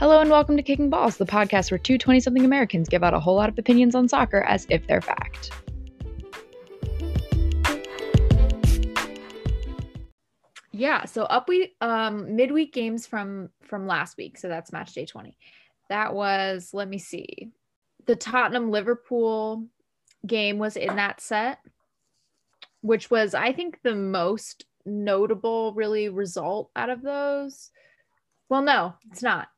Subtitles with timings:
[0.00, 3.12] Hello and welcome to Kicking Balls, the podcast where two 20 something Americans give out
[3.12, 5.50] a whole lot of opinions on soccer as if they're fact.
[10.72, 15.04] Yeah, so up we um midweek games from from last week, so that's match day
[15.04, 15.36] 20.
[15.90, 17.50] That was, let me see.
[18.06, 19.66] The Tottenham Liverpool
[20.26, 21.58] game was in that set,
[22.80, 27.70] which was I think the most notable really result out of those.
[28.48, 29.48] Well, no, it's not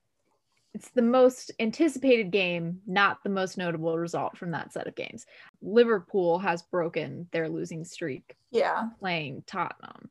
[0.75, 5.27] it's the most anticipated game, not the most notable result from that set of games.
[5.61, 8.37] Liverpool has broken their losing streak.
[8.51, 8.89] Yeah.
[8.99, 10.11] Playing Tottenham.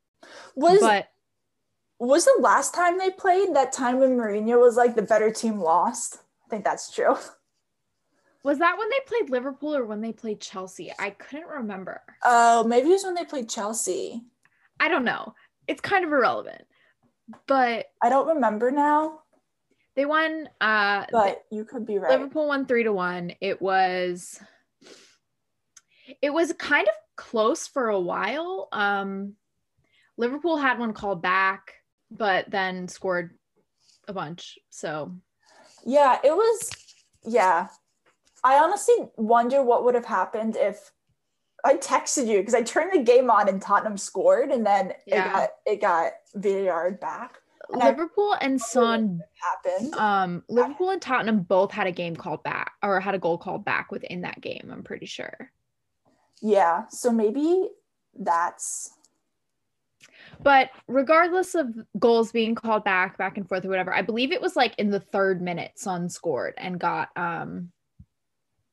[0.55, 1.07] Was but
[1.99, 5.59] was the last time they played that time when Mourinho was like the better team
[5.59, 6.17] lost?
[6.45, 7.15] I think that's true.
[8.43, 10.91] Was that when they played Liverpool or when they played Chelsea?
[10.97, 12.01] I couldn't remember.
[12.23, 14.23] Oh, maybe it was when they played Chelsea.
[14.79, 15.35] I don't know.
[15.67, 16.63] It's kind of irrelevant.
[17.45, 19.20] But I don't remember now.
[19.95, 20.49] They won.
[20.59, 22.11] Uh, but you could be right.
[22.11, 23.33] Liverpool won three to one.
[23.41, 24.39] It was.
[26.21, 28.67] It was kind of close for a while.
[28.71, 29.33] Um,
[30.17, 31.75] Liverpool had one called back,
[32.09, 33.31] but then scored
[34.07, 34.59] a bunch.
[34.69, 35.15] So.
[35.85, 36.69] Yeah, it was.
[37.23, 37.67] Yeah,
[38.43, 40.91] I honestly wonder what would have happened if
[41.63, 45.25] I texted you because I turned the game on and Tottenham scored, and then yeah.
[45.25, 47.37] it got it got VAR back.
[47.73, 49.93] Liverpool and Son happened.
[49.95, 53.65] Um, Liverpool and Tottenham both had a game called back or had a goal called
[53.65, 54.69] back within that game.
[54.71, 55.51] I'm pretty sure.
[56.41, 57.69] Yeah, so maybe
[58.17, 58.91] that's.
[60.41, 61.67] But regardless of
[61.99, 64.89] goals being called back, back and forth or whatever, I believe it was like in
[64.89, 67.71] the third minute, Son scored and got um,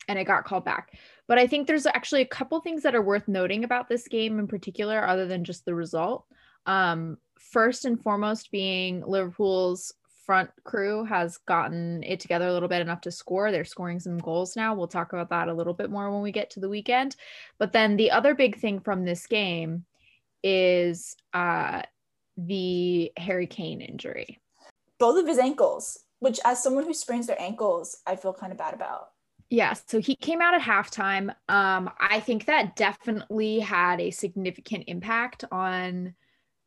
[0.08, 0.92] and it got called back.
[1.26, 4.38] But I think there's actually a couple things that are worth noting about this game
[4.38, 6.24] in particular, other than just the result.
[6.64, 9.92] Um, first and foremost being Liverpool's
[10.28, 13.50] front crew has gotten it together a little bit enough to score.
[13.50, 14.74] They're scoring some goals now.
[14.74, 17.16] We'll talk about that a little bit more when we get to the weekend.
[17.58, 19.86] But then the other big thing from this game
[20.42, 21.80] is uh,
[22.36, 24.38] the Harry Kane injury.
[24.98, 28.58] Both of his ankles, which as someone who sprains their ankles, I feel kind of
[28.58, 29.08] bad about.
[29.48, 31.30] Yeah, so he came out at halftime.
[31.48, 36.14] Um, I think that definitely had a significant impact on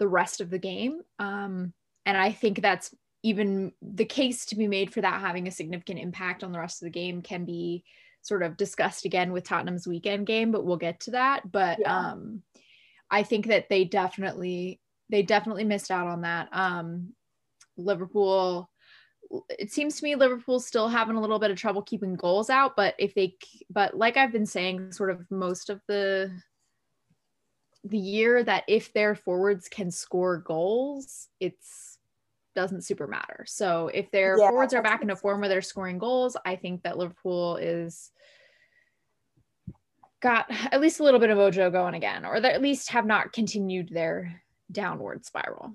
[0.01, 1.01] the rest of the game.
[1.19, 1.73] Um,
[2.07, 2.91] and I think that's
[3.21, 6.81] even the case to be made for that having a significant impact on the rest
[6.81, 7.83] of the game can be
[8.23, 11.51] sort of discussed again with Tottenham's weekend game, but we'll get to that.
[11.51, 11.95] But yeah.
[11.95, 12.41] um,
[13.11, 14.81] I think that they definitely
[15.11, 16.49] they definitely missed out on that.
[16.51, 17.13] Um,
[17.77, 18.71] Liverpool
[19.49, 22.75] it seems to me Liverpool's still having a little bit of trouble keeping goals out,
[22.75, 23.35] but if they
[23.69, 26.31] but like I've been saying sort of most of the
[27.83, 31.97] the year that if their forwards can score goals, it's
[32.53, 33.45] doesn't super matter.
[33.47, 36.55] So if their yeah, forwards are back in a form where they're scoring goals, I
[36.55, 38.11] think that Liverpool is
[40.21, 43.05] got at least a little bit of Ojo going again, or they at least have
[43.05, 45.73] not continued their downward spiral.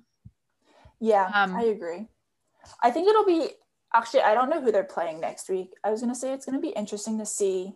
[1.01, 2.09] Yeah, um, I agree.
[2.83, 3.51] I think it'll be
[3.95, 5.71] actually I don't know who they're playing next week.
[5.85, 7.75] I was gonna say it's gonna be interesting to see.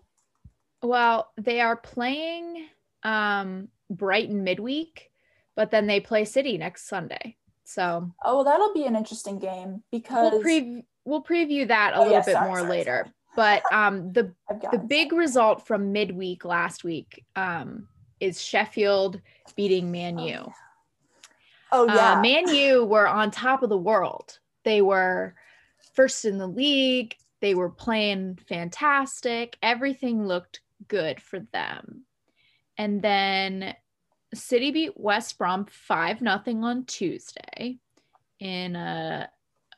[0.82, 2.66] Well, they are playing
[3.02, 5.10] um Brighton midweek,
[5.56, 7.36] but then they play City next Sunday.
[7.64, 11.96] So oh, well, that'll be an interesting game because we'll, pre- we'll preview that a
[11.96, 13.02] oh, little yeah, bit sorry, more sorry, later.
[13.04, 13.14] Sorry.
[13.36, 14.34] But um, the
[14.72, 17.86] the big result from midweek last week um,
[18.18, 19.20] is Sheffield
[19.54, 20.52] beating Man U.
[21.70, 24.40] Oh, oh yeah, uh, Man U were on top of the world.
[24.64, 25.36] They were
[25.94, 27.14] first in the league.
[27.40, 29.56] They were playing fantastic.
[29.62, 32.02] Everything looked good for them.
[32.76, 33.74] And then
[34.34, 37.78] City beat West Brom 5 nothing on Tuesday
[38.38, 39.28] in a,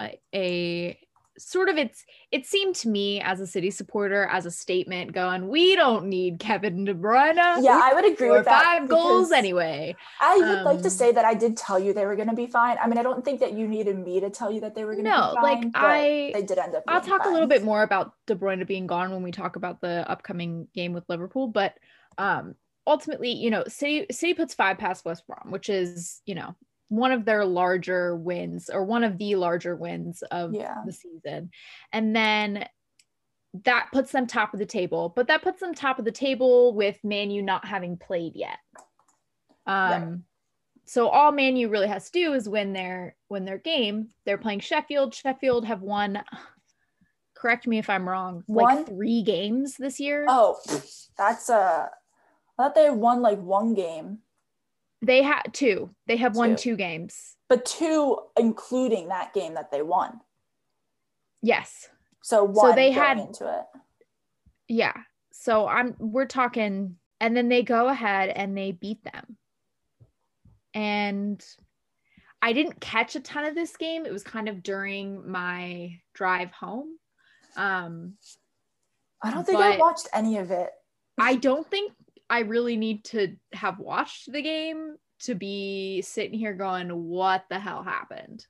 [0.01, 0.99] a, a
[1.39, 5.49] sort of it's it seemed to me as a city supporter as a statement going
[5.49, 7.37] we don't need kevin de bruyne.
[7.37, 9.97] Yeah i would agree with that five goals anyway.
[10.21, 12.29] I would um, like to um, say that i did tell you they were going
[12.29, 12.77] to be fine.
[12.83, 14.93] I mean i don't think that you needed me to tell you that they were
[14.93, 17.31] going to no, be fine like i they did end up i'll talk fine.
[17.31, 20.69] a little bit more about de bruyne being gone when we talk about the upcoming
[20.75, 21.75] game with liverpool but
[22.19, 22.55] um
[22.87, 26.55] ultimately, you know, City City puts five past West Brom, which is, you know,
[26.89, 30.77] one of their larger wins or one of the larger wins of yeah.
[30.84, 31.51] the season.
[31.91, 32.67] And then
[33.65, 36.75] that puts them top of the table, but that puts them top of the table
[36.75, 38.59] with Manu not having played yet.
[39.67, 40.19] Um right.
[40.84, 44.09] so all Manu really has to do is win their win their game.
[44.27, 45.15] They're playing Sheffield.
[45.15, 46.23] Sheffield have won
[47.34, 48.77] correct me if I'm wrong, one?
[48.77, 50.27] like 3 games this year.
[50.29, 50.59] Oh,
[51.17, 51.91] that's a
[52.59, 54.19] I thought they won like one game.
[55.01, 55.95] They had two.
[56.07, 56.39] They have two.
[56.39, 57.37] won two games.
[57.49, 60.21] But two including that game that they won.
[61.43, 61.89] Yes.
[62.22, 63.65] So one so they had into it.
[64.69, 64.95] Yeah.
[65.33, 69.37] So I'm we're talking and then they go ahead and they beat them.
[70.75, 71.45] And
[72.41, 74.07] I didn't catch a ton of this game.
[74.07, 76.98] It was kind of during my drive home.
[77.57, 78.15] Um
[79.22, 80.71] I don't think I watched any of it.
[81.19, 81.93] I don't think
[82.33, 87.61] I really need to have watched the game to be sitting here going, what the
[87.61, 88.47] hell happened?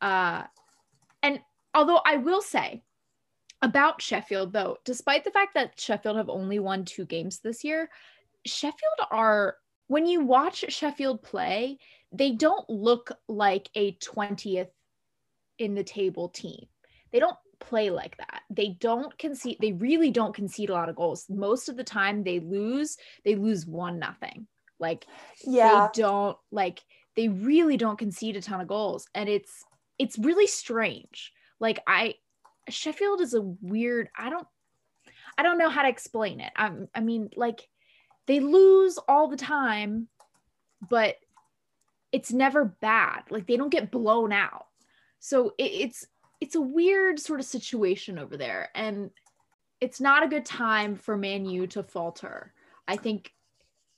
[0.00, 0.44] Uh,
[1.22, 1.38] and
[1.74, 2.82] although I will say
[3.60, 7.90] about Sheffield, though, despite the fact that Sheffield have only won two games this year,
[8.46, 9.56] Sheffield are,
[9.88, 11.78] when you watch Sheffield play,
[12.12, 14.70] they don't look like a 20th
[15.58, 16.64] in the table team.
[17.12, 18.42] They don't play like that.
[18.50, 21.26] They don't concede, they really don't concede a lot of goals.
[21.28, 24.46] Most of the time they lose, they lose one nothing.
[24.78, 25.06] Like
[25.44, 25.88] yeah.
[25.94, 26.80] they don't like
[27.16, 29.06] they really don't concede a ton of goals.
[29.14, 29.64] And it's
[29.98, 31.32] it's really strange.
[31.60, 32.16] Like I
[32.68, 34.46] Sheffield is a weird, I don't
[35.38, 36.52] I don't know how to explain it.
[36.56, 37.68] I I mean like
[38.26, 40.08] they lose all the time,
[40.88, 41.16] but
[42.10, 43.22] it's never bad.
[43.30, 44.66] Like they don't get blown out.
[45.20, 46.06] So it, it's
[46.42, 49.10] it's a weird sort of situation over there and
[49.80, 52.52] it's not a good time for Man U to falter.
[52.88, 53.30] I think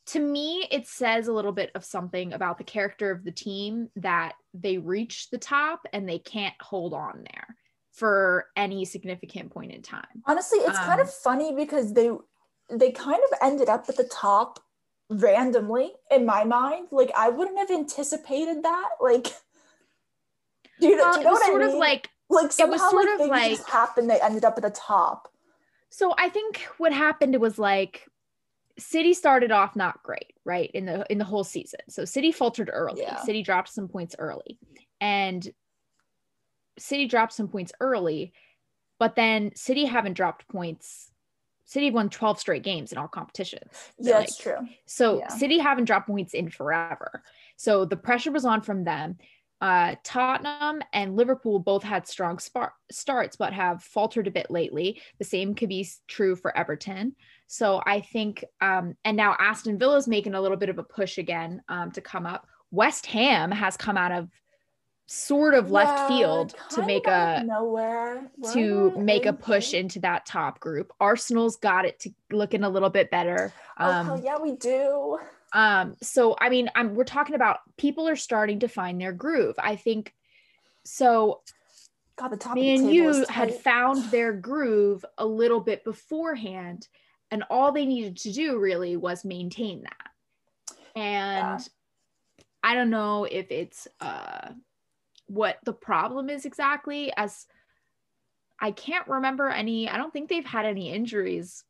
[0.08, 3.88] to me it says a little bit of something about the character of the team
[3.96, 7.56] that they reach the top and they can't hold on there
[7.92, 10.04] for any significant point in time.
[10.26, 12.10] Honestly, it's um, kind of um, funny because they
[12.70, 14.60] they kind of ended up at the top
[15.08, 16.88] randomly in my mind.
[16.90, 18.88] Like I wouldn't have anticipated that.
[19.00, 19.32] Like
[20.80, 21.74] do you, well, do you know what sort I mean?
[21.76, 24.56] of like like somehow, it was sort like, of like just happened they ended up
[24.56, 25.28] at the top.
[25.90, 28.06] So i think what happened was like
[28.78, 31.80] city started off not great right in the in the whole season.
[31.88, 33.02] So city faltered early.
[33.02, 33.22] Yeah.
[33.22, 34.58] city dropped some points early.
[35.00, 35.48] And
[36.78, 38.32] city dropped some points early
[38.98, 41.10] but then city haven't dropped points.
[41.64, 43.70] City won 12 straight games in all competitions.
[43.98, 44.56] Yeah like, that's true.
[44.86, 45.28] So yeah.
[45.28, 47.22] city haven't dropped points in forever.
[47.56, 49.18] So the pressure was on from them
[49.64, 55.00] uh, Tottenham and Liverpool both had strong spar- starts, but have faltered a bit lately.
[55.18, 57.16] The same could be true for Everton.
[57.46, 60.82] So I think, um, and now Aston Villa is making a little bit of a
[60.82, 62.46] push again um, to come up.
[62.72, 64.28] West Ham has come out of
[65.06, 70.26] sort of left yeah, field to make a nowhere to make a push into that
[70.26, 70.92] top group.
[71.00, 73.50] Arsenal's got it to looking a little bit better.
[73.78, 75.18] Um, oh yeah, we do.
[75.54, 79.54] Um, so I mean, I'm we're talking about people are starting to find their groove.
[79.58, 80.12] I think
[80.84, 81.40] so.
[82.16, 86.88] God, the top Man U had found their groove a little bit beforehand,
[87.30, 90.76] and all they needed to do really was maintain that.
[90.96, 92.44] And yeah.
[92.62, 94.50] I don't know if it's uh,
[95.26, 97.46] what the problem is exactly, as
[98.60, 99.88] I can't remember any.
[99.88, 101.64] I don't think they've had any injuries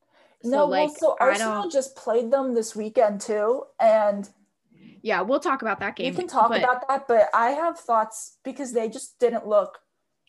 [0.45, 4.29] so, no, like, well, so Arsenal just played them this weekend too, and
[5.03, 6.07] yeah, we'll talk about that game.
[6.07, 6.61] You can talk but...
[6.61, 9.79] about that, but I have thoughts because they just didn't look.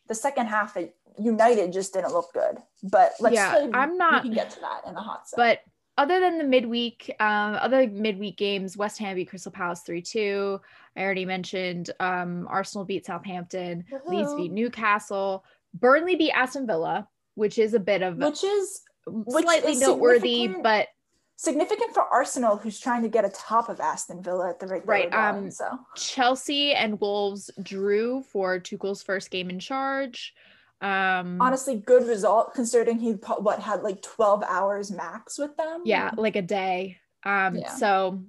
[0.08, 0.78] The second half,
[1.18, 2.58] United just didn't look good.
[2.84, 4.24] But let's yeah, play, I'm not.
[4.24, 5.38] We can get to that in the hot set.
[5.38, 5.60] But
[5.98, 10.60] other than the midweek, um, other midweek games, West Ham beat Crystal Palace three two.
[10.98, 14.10] I already mentioned um, Arsenal beat Southampton, uh-huh.
[14.14, 18.81] Leeds beat Newcastle, Burnley beat Aston Villa, which is a bit of which is
[19.30, 20.88] slightly noteworthy, but
[21.35, 25.14] significant for Arsenal, who's trying to get atop of Aston Villa at the rate right.
[25.14, 30.33] Um, so Chelsea and Wolves drew for Tuchel's first game in charge.
[30.81, 35.83] Um, honestly, good result considering he what had like twelve hours max with them.
[35.85, 36.97] Yeah, like a day.
[37.24, 37.74] Um, yeah.
[37.76, 38.24] so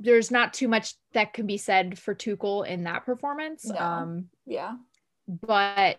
[0.00, 3.64] there's not too much that can be said for Tuchel in that performance.
[3.64, 3.78] No.
[3.78, 4.74] Um, yeah,
[5.26, 5.98] but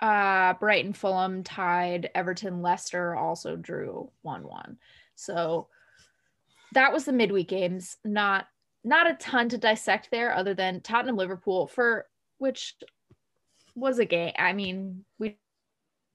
[0.00, 4.78] uh, Brighton Fulham tied, Everton Leicester also drew 1 1.
[5.14, 5.68] So
[6.72, 7.96] that was the midweek games.
[8.04, 8.46] Not
[8.82, 12.06] not a ton to dissect there other than Tottenham Liverpool for
[12.38, 12.74] which
[13.74, 14.32] was a game.
[14.38, 15.36] I mean, we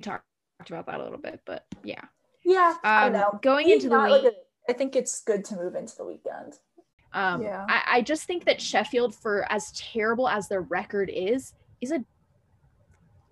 [0.01, 0.25] talked
[0.67, 2.01] about that a little bit, but yeah.
[2.43, 3.39] Yeah, um, I know.
[3.41, 6.05] Going He's into the week, like a, I think it's good to move into the
[6.05, 6.53] weekend.
[7.13, 7.65] Um, yeah.
[7.69, 12.03] I, I just think that Sheffield, for as terrible as their record is, is a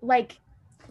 [0.00, 0.38] like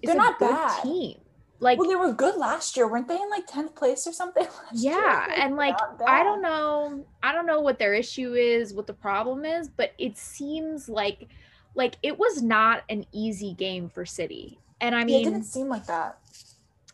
[0.03, 1.19] they're not bad team.
[1.59, 3.15] Like well, they were good last year, weren't they?
[3.15, 4.45] In like tenth place or something.
[4.73, 5.35] yeah, year?
[5.37, 9.45] and like I don't know, I don't know what their issue is, what the problem
[9.45, 11.29] is, but it seems like
[11.75, 14.59] like it was not an easy game for City.
[14.81, 16.17] And I mean, yeah, it didn't seem like that.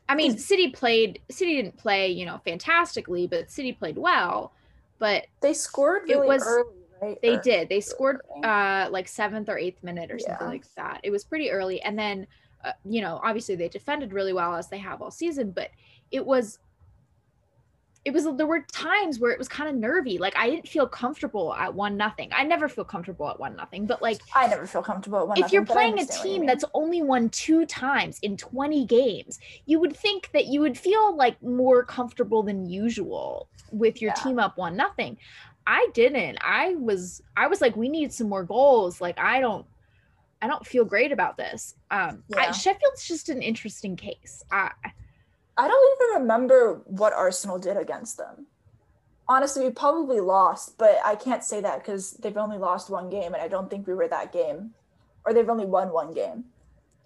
[0.07, 1.19] I mean, City played.
[1.31, 4.53] City didn't play, you know, fantastically, but City played well.
[4.99, 7.17] But they scored really it was, early, right?
[7.21, 7.69] They Or- did.
[7.69, 10.99] They scored uh like seventh or eighth minute or something like that.
[11.03, 12.27] It was pretty early, and then
[12.63, 15.69] uh, you know obviously they defended really well as they have all season, but
[16.11, 16.59] it was
[18.05, 20.17] it was there were times where it was kind of nervy.
[20.17, 22.29] Like I didn't feel comfortable at one nothing.
[22.31, 25.37] I never feel comfortable at one nothing, but like I never feel comfortable at one.
[25.43, 28.37] if you're nothing, but I playing a you team that's only won two times in
[28.37, 34.01] 20 games, you would think that you would feel like more comfortable than usual with
[34.01, 34.23] your Yeah.
[34.23, 35.17] team up one nothing.
[35.67, 36.37] I didn't.
[36.41, 39.01] I was I was like we need some more goals.
[39.01, 39.65] Like I don't
[40.41, 41.75] I don't feel great about this.
[41.91, 44.43] Um I, Sheffield's just an interesting case.
[44.51, 44.71] I
[45.57, 48.47] I don't even remember what Arsenal did against them.
[49.27, 53.33] Honestly, we probably lost, but I can't say that because they've only lost one game,
[53.33, 54.71] and I don't think we were that game,
[55.25, 56.45] or they've only won one game.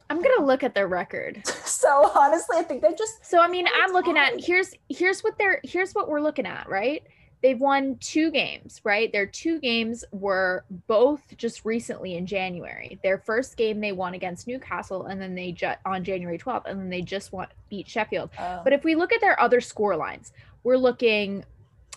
[0.09, 1.43] I'm going to look at their record.
[1.65, 5.37] So honestly, I think they're just So I mean, I'm looking at here's here's what
[5.37, 7.03] they're here's what we're looking at, right?
[7.43, 9.11] They've won two games, right?
[9.11, 12.97] Their two games were both just recently in January.
[13.03, 16.79] Their first game they won against Newcastle, and then they just on January 12th, and
[16.79, 18.29] then they just won beat Sheffield.
[18.39, 20.31] uh, But if we look at their other score lines,
[20.63, 21.43] we're looking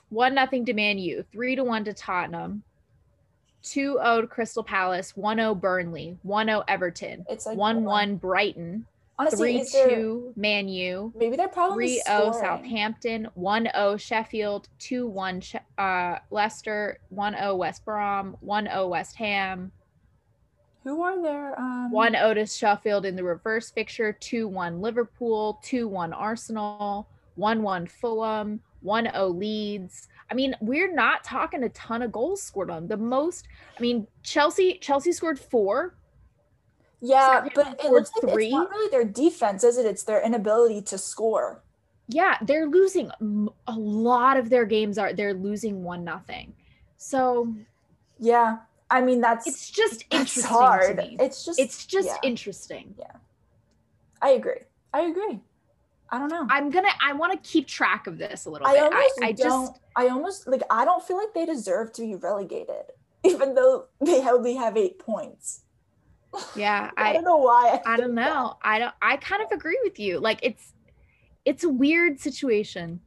[0.09, 2.65] one nothing to Man U, three to one to Tottenham,
[3.63, 8.87] 2-0 to Crystal Palace, 1-0 Burnley, 1-0 Everton, it's like 1-1 Brighton,
[9.19, 12.41] Honestly, three there, two Man U, maybe their problem three zero scoring.
[12.41, 15.41] Southampton, one zero Sheffield, two one
[15.79, 19.73] uh, Leicester, one zero West Brom, one zero West Ham,
[20.85, 21.91] Who are their um?
[21.91, 27.63] one zero to Sheffield in the reverse fixture, two one Liverpool, two one Arsenal, one
[27.63, 30.09] one Fulham, one zero Leeds.
[30.31, 33.49] I mean, we're not talking a ton of goals scored on the most.
[33.79, 35.95] I mean, Chelsea Chelsea scored four.
[37.01, 38.47] Yeah, but it looks like three.
[38.47, 39.87] it's not really their defense, is it?
[39.87, 41.63] It's their inability to score.
[42.09, 43.11] yeah they're losing
[43.67, 46.55] a lot of their games are they're losing one nothing
[46.97, 47.53] so
[48.19, 48.59] Yeah,
[48.91, 51.01] I mean that's it's just interesting hard.
[51.21, 52.17] It's just it's just yeah.
[52.31, 53.17] interesting Yeah,
[54.23, 54.63] I agree.
[54.95, 55.41] I agree.
[56.11, 56.47] I don't know.
[56.51, 59.27] i'm gonna i want to keep track of this a little I bit almost i,
[59.27, 59.67] I don't.
[59.67, 60.63] just I almost like.
[60.71, 62.87] I don't feel like they deserve to be relegated,
[63.25, 65.63] even though they only have eight points.
[66.55, 67.81] Yeah I, i don't know why.
[67.87, 70.73] i don't know i don't i kind of agree with you like it's
[71.45, 73.01] it's a weird situation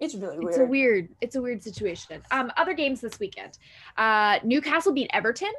[0.00, 0.48] It's really weird.
[0.48, 3.58] it's a weird it's a weird situation um other games this weekend
[3.96, 5.52] uh newcastle beat everton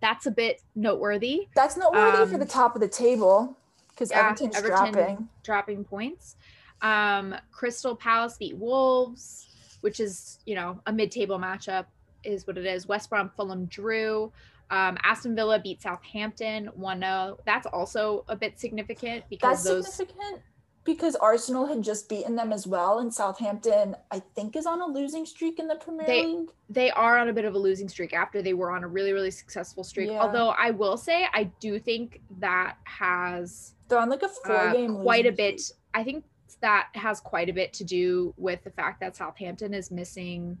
[0.00, 3.56] that's a bit noteworthy That's noteworthy for Um, the top of the table
[3.90, 5.28] because yeah, Everton's Everton- dropping.
[5.44, 6.34] dropping points.
[6.80, 9.46] Um, Crystal Palace beat Wolves,
[9.82, 11.84] which is you know a mid-table matchup,
[12.24, 12.88] is what it is.
[12.88, 14.32] West Brom Fulham drew.
[14.72, 17.38] Um, Aston Villa beat Southampton 1-0.
[17.44, 20.40] That's also a bit significant because That's those significant
[20.84, 24.86] because Arsenal had just beaten them as well, and Southampton, I think, is on a
[24.86, 26.48] losing streak in the Premier They- League.
[26.70, 29.12] they are on a bit of a losing streak after they were on a really
[29.12, 30.08] really successful streak.
[30.10, 30.20] Yeah.
[30.22, 35.02] Although I will say I do think that has They're on like a uh, four-game
[35.02, 35.60] quite a bit.
[35.60, 35.78] streak.
[35.94, 36.24] I think
[36.62, 40.56] that has quite a bit to do with the fact that Southampton is missing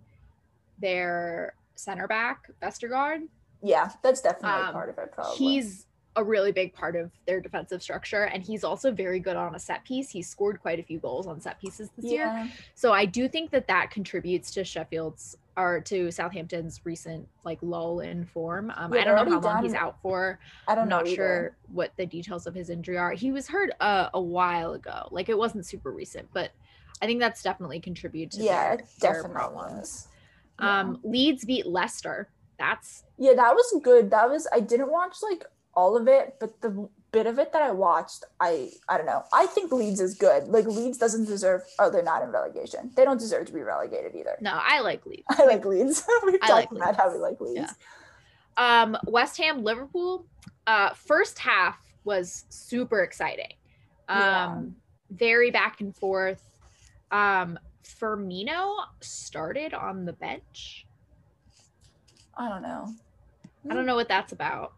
[0.78, 3.22] their center back, Vestergaard.
[3.62, 5.12] Yeah, that's definitely Um, part of it.
[5.12, 5.36] Probably.
[5.36, 9.54] He's a really big part of their defensive structure, and he's also very good on
[9.54, 10.10] a set piece.
[10.10, 12.50] He's scored quite a few goals on set pieces this year.
[12.74, 18.00] So I do think that that contributes to Sheffield's or to Southampton's recent like lull
[18.00, 18.72] in form.
[18.76, 20.38] Um, Yeah, I don't know how long he's out for.
[20.68, 20.96] I don't I'm know.
[20.98, 21.14] not either.
[21.16, 23.12] sure what the details of his injury are.
[23.12, 25.08] He was hurt uh, a while ago.
[25.10, 26.50] Like it wasn't super recent, but
[27.00, 30.08] I think that's definitely contributed to Yeah, their, it their definitely problems.
[30.60, 30.80] Yeah.
[30.80, 32.28] Um, Leeds beat Leicester.
[32.62, 34.10] That's Yeah, that was good.
[34.10, 37.62] That was I didn't watch like all of it, but the bit of it that
[37.62, 39.24] I watched, I I don't know.
[39.32, 40.48] I think Leeds is good.
[40.48, 41.62] Like Leeds doesn't deserve.
[41.78, 42.90] Oh, they're not in relegation.
[42.94, 44.36] They don't deserve to be relegated either.
[44.40, 45.24] no, I like Leeds.
[45.28, 46.04] I like Leeds.
[46.24, 47.74] We've I talked like about how we like Leeds.
[48.56, 48.82] Yeah.
[48.82, 50.26] Um, West Ham Liverpool.
[50.66, 53.54] Uh, first half was super exciting.
[54.08, 54.60] Um, Yeah.
[55.10, 56.42] very back and forth.
[57.10, 60.86] Um, Firmino started on the bench.
[62.36, 62.94] I don't know.
[63.70, 64.72] I don't know what that's about.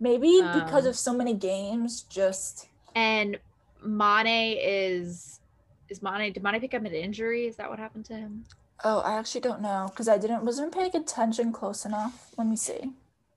[0.00, 3.38] Maybe because Um, of so many games, just And
[3.82, 5.40] Mane is
[5.88, 7.46] is Mane did Mane pick up an injury?
[7.46, 8.44] Is that what happened to him?
[8.84, 12.32] oh, I actually don't know because I didn't wasn't paying attention close enough.
[12.36, 12.92] Let me see.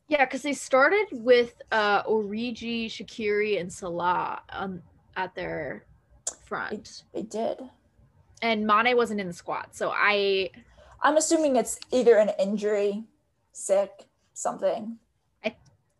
[0.07, 4.81] Yeah, because they started with uh Origi, Shaqiri, and Salah on
[5.15, 5.85] at their
[6.45, 7.03] front.
[7.13, 7.57] They did.
[8.41, 9.67] And Mane wasn't in the squad.
[9.71, 10.49] So I
[11.01, 13.03] I'm assuming it's either an injury,
[13.55, 14.97] sick, something.
[15.43, 15.55] I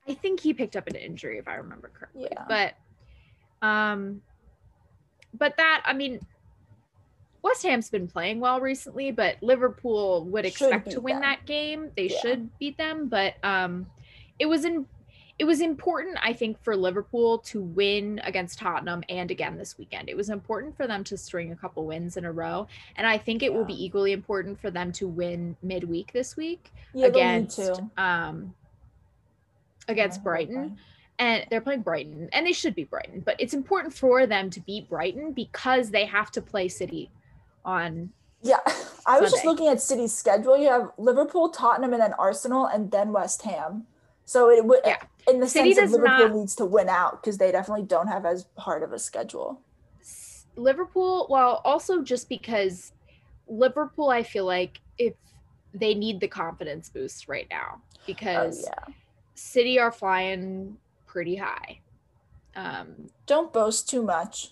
[0.08, 2.28] I think he picked up an injury if I remember correctly.
[2.32, 2.46] Yeah.
[2.48, 4.22] But um
[5.34, 6.20] but that I mean
[7.46, 11.22] West Ham's been playing well recently, but Liverpool would expect to win them.
[11.22, 11.92] that game.
[11.96, 12.20] They yeah.
[12.20, 13.86] should beat them, but um,
[14.40, 14.88] it was in
[15.38, 20.08] it was important, I think, for Liverpool to win against Tottenham and again this weekend.
[20.08, 22.68] It was important for them to string a couple wins in a row.
[22.96, 23.58] And I think it yeah.
[23.58, 27.60] will be equally important for them to win midweek this week yeah, against
[27.98, 28.54] um
[29.89, 30.77] against Brighton.
[31.20, 34.62] And they're playing Brighton and they should be Brighton, but it's important for them to
[34.62, 37.10] beat Brighton because they have to play City
[37.65, 38.10] on
[38.42, 38.60] yeah,
[39.06, 39.32] I was Sunday.
[39.32, 40.58] just looking at City's schedule.
[40.58, 43.88] You have Liverpool, Tottenham, and then Arsenal, and then West Ham.
[44.25, 44.98] So it would, yeah.
[45.27, 48.08] in the City sense of Liverpool not, needs to win out because they definitely don't
[48.08, 49.62] have as hard of a schedule.
[50.55, 52.91] Liverpool, well, also just because
[53.48, 55.13] Liverpool, I feel like if
[55.74, 58.94] they need the confidence boost right now because oh, yeah.
[59.36, 61.79] City are flying pretty high.
[62.55, 64.51] Um, don't boast too much.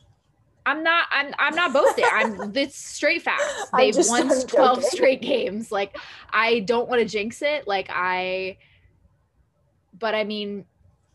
[0.65, 1.08] I'm not.
[1.12, 1.34] I'm.
[1.39, 2.06] I'm not boasting.
[2.12, 2.53] I'm.
[2.56, 3.70] It's straight facts.
[3.75, 5.72] They've won 12 straight games.
[5.72, 5.98] Like,
[6.32, 7.68] I don't want to jinx it.
[7.68, 8.58] Like, I
[10.04, 10.66] but I mean,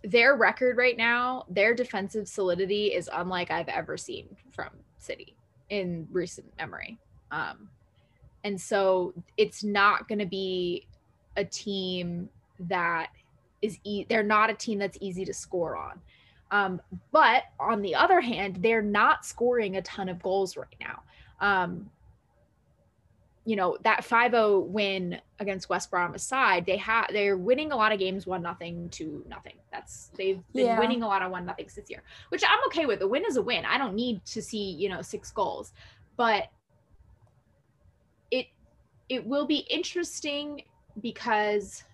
[0.03, 5.37] their record right now, their defensive solidity is unlike I've ever seen from City
[5.69, 6.99] in recent memory.
[7.31, 7.69] Um,
[8.45, 10.87] and so it's not going to be
[11.37, 12.31] a team
[12.61, 13.11] that
[13.61, 16.01] is e- they're not a team that's easy to score on.
[16.51, 16.81] Um,
[17.13, 21.03] but on the other hand, they're not scoring a ton of goals right now.
[21.43, 21.91] Um,
[23.49, 27.93] you know that 5-0 win against West Brom aside, they have they're winning a lot
[27.93, 29.55] of games one nothing to nothing.
[29.73, 30.79] That's they've been yeah.
[30.79, 33.01] winning a lot of one nothings this year, which I'm okay with.
[33.01, 33.65] A win is a win.
[33.65, 35.73] I don't need to see you know six goals,
[36.19, 36.49] but
[38.31, 38.49] it
[39.09, 40.65] it will be interesting
[41.01, 41.85] because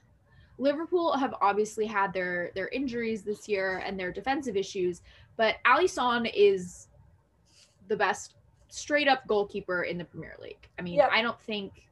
[0.58, 5.02] Liverpool have obviously had their their injuries this year and their defensive issues,
[5.36, 6.88] but Alisson is
[7.86, 8.34] the best
[8.74, 10.68] straight up goalkeeper in the Premier League.
[10.78, 11.10] I mean, yep.
[11.12, 11.86] I don't think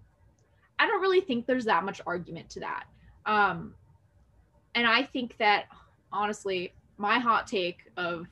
[0.78, 2.84] I don't really think there's that much argument to that.
[3.26, 3.74] Um
[4.74, 5.66] and I think that
[6.12, 8.26] honestly, my hot take of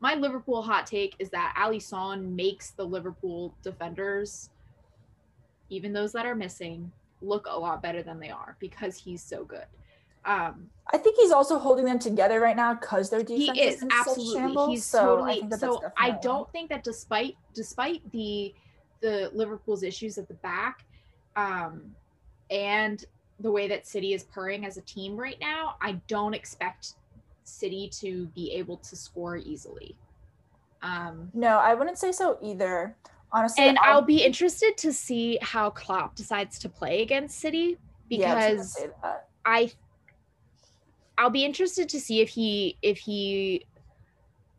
[0.00, 4.50] my Liverpool hot take is that Alisson makes the Liverpool defenders,
[5.70, 6.90] even those that are missing,
[7.22, 9.66] look a lot better than they are because he's so good.
[10.24, 13.82] Um, I think he's also holding them together right now because their defense he is,
[13.82, 14.34] is absolutely.
[14.34, 15.42] Shambles, he's so totally.
[15.50, 18.54] I so I don't think that despite despite the
[19.00, 20.84] the Liverpool's issues at the back,
[21.36, 21.82] um,
[22.50, 23.04] and
[23.40, 26.94] the way that City is purring as a team right now, I don't expect
[27.44, 29.96] City to be able to score easily.
[30.82, 32.94] Um, no, I wouldn't say so either.
[33.32, 37.78] Honestly, and I'll, I'll be interested to see how Klopp decides to play against City
[38.08, 39.72] because yeah, I
[41.16, 43.66] I'll be interested to see if he if he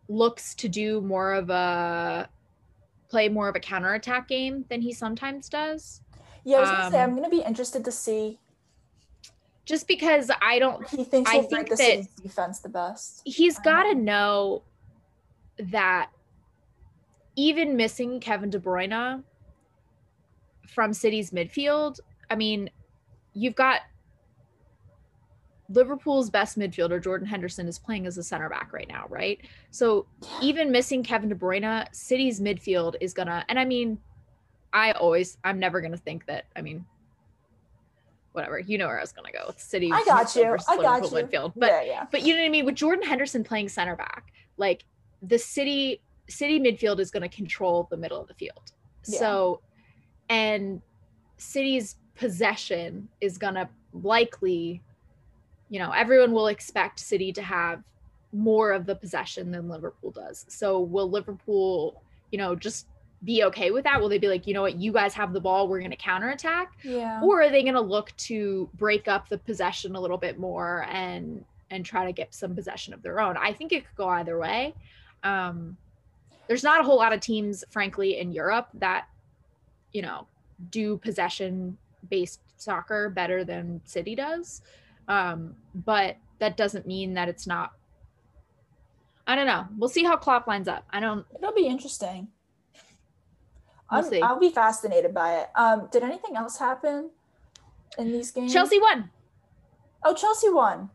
[0.08, 2.30] looks to do more of a
[3.10, 6.02] play more of a counterattack game than he sometimes does.
[6.44, 8.40] Yeah, I was gonna say I'm um, gonna be interested to see.
[9.66, 13.24] Just because I don't, he thinks I think that defense the best.
[13.26, 14.62] He's got to know
[15.58, 16.12] that
[17.36, 19.24] even missing Kevin De Bruyne
[20.68, 22.70] from City's midfield, I mean,
[23.34, 23.82] you've got
[25.70, 29.40] Liverpool's best midfielder, Jordan Henderson, is playing as a center back right now, right?
[29.72, 30.06] So
[30.42, 33.98] even missing Kevin De Bruyne, City's midfield is gonna, and I mean,
[34.74, 36.46] I always, I'm never gonna think that.
[36.56, 36.86] I mean,
[38.34, 39.92] whatever, you know where I was gonna go with City.
[39.92, 40.56] I got you.
[40.68, 41.10] I got you.
[41.10, 42.06] Midfield, but yeah, yeah.
[42.12, 42.66] but you know what I mean.
[42.66, 44.84] With Jordan Henderson playing center back, like
[45.22, 48.72] the City City midfield is gonna control the middle of the field.
[49.08, 49.20] Yeah.
[49.20, 49.62] So,
[50.30, 50.82] and
[51.38, 54.82] City's possession is gonna likely
[55.70, 57.84] you know, everyone will expect City to have
[58.32, 60.46] more of the possession than Liverpool does.
[60.50, 62.02] So will Liverpool,
[62.32, 62.88] you know, just
[63.24, 64.00] be okay with that?
[64.00, 65.98] Will they be like, you know what, you guys have the ball, we're going to
[65.98, 66.74] counterattack?
[66.84, 67.22] Yeah.
[67.24, 70.86] Or are they going to look to break up the possession a little bit more
[70.90, 73.38] and and try to get some possession of their own?
[73.38, 74.76] I think it could go either way.
[75.24, 75.78] Um,
[76.48, 79.08] there's not a whole lot of teams, frankly, in Europe that,
[79.94, 80.28] you know,
[80.70, 81.78] do possession
[82.10, 84.62] based soccer better than City does.
[85.08, 87.72] Um, but that doesn't mean that it's not.
[89.28, 89.68] I don't know.
[89.78, 90.86] We'll see how Klopp lines up.
[90.92, 91.26] I don't.
[91.36, 92.28] It'll be interesting.
[93.92, 94.24] We'll.
[94.24, 95.50] I'll be fascinated by it.
[95.56, 97.12] Um, did anything else happen
[97.98, 98.52] in these games?
[98.52, 99.10] Chelsea won.
[100.04, 100.90] Oh, Chelsea won.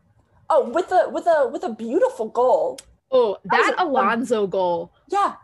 [0.49, 2.79] Oh, with a with a with a beautiful goal.
[3.11, 4.91] Oh, that, that Alonso goal.
[5.09, 5.35] Yeah,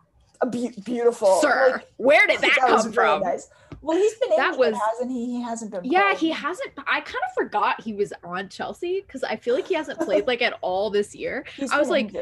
[0.42, 1.40] a be- beautiful.
[1.42, 3.22] Sir, like, where did that, that come from?
[3.22, 3.50] Nice.
[3.82, 5.26] Well, he's been that was hasn't he?
[5.26, 5.84] He hasn't been.
[5.84, 6.18] Yeah, playing.
[6.18, 6.72] he hasn't.
[6.88, 10.28] I kind of forgot he was on Chelsea because I feel like he hasn't played
[10.28, 11.46] like at all this year.
[11.56, 12.14] He's I was like,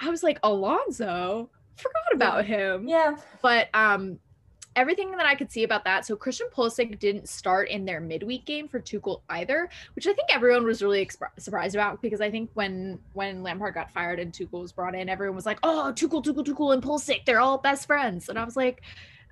[0.00, 1.50] I was like Alonso.
[1.76, 2.56] Forgot about yeah.
[2.56, 2.88] him.
[2.88, 4.18] Yeah, but um,
[4.76, 6.06] everything that I could see about that.
[6.06, 10.28] So Christian Pulisic didn't start in their midweek game for Tuchel either, which I think
[10.30, 14.32] everyone was really exp- surprised about because I think when when Lampard got fired and
[14.32, 17.58] Tuchel was brought in, everyone was like, "Oh, Tuchel, Tuchel, Tuchel, and Pulisic, they're all
[17.58, 18.82] best friends," and I was like.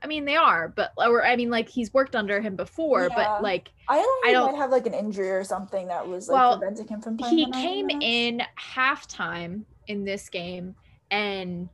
[0.05, 3.17] I mean, they are, but or I mean, like he's worked under him before, yeah.
[3.17, 4.29] but like I don't.
[4.29, 7.01] I don't might have like an injury or something that was like well, preventing him
[7.01, 7.38] from playing.
[7.38, 10.75] He came in halftime in this game,
[11.11, 11.71] and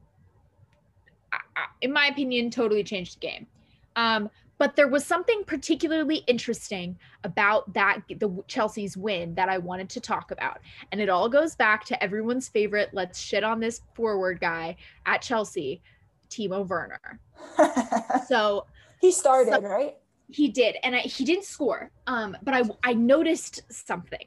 [1.80, 3.48] in my opinion, totally changed the game.
[3.96, 9.88] Um, but there was something particularly interesting about that the Chelsea's win that I wanted
[9.90, 10.58] to talk about.
[10.92, 15.22] And it all goes back to everyone's favorite let's shit on this forward guy at
[15.22, 15.82] Chelsea,
[16.30, 17.20] Timo Werner.
[18.28, 18.66] so
[19.00, 19.96] he started, so, right?
[20.28, 20.76] He did.
[20.82, 21.90] And I, he didn't score.
[22.06, 24.26] Um, but I I noticed something.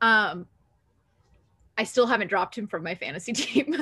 [0.00, 0.46] Um
[1.78, 3.76] I still haven't dropped him from my fantasy team.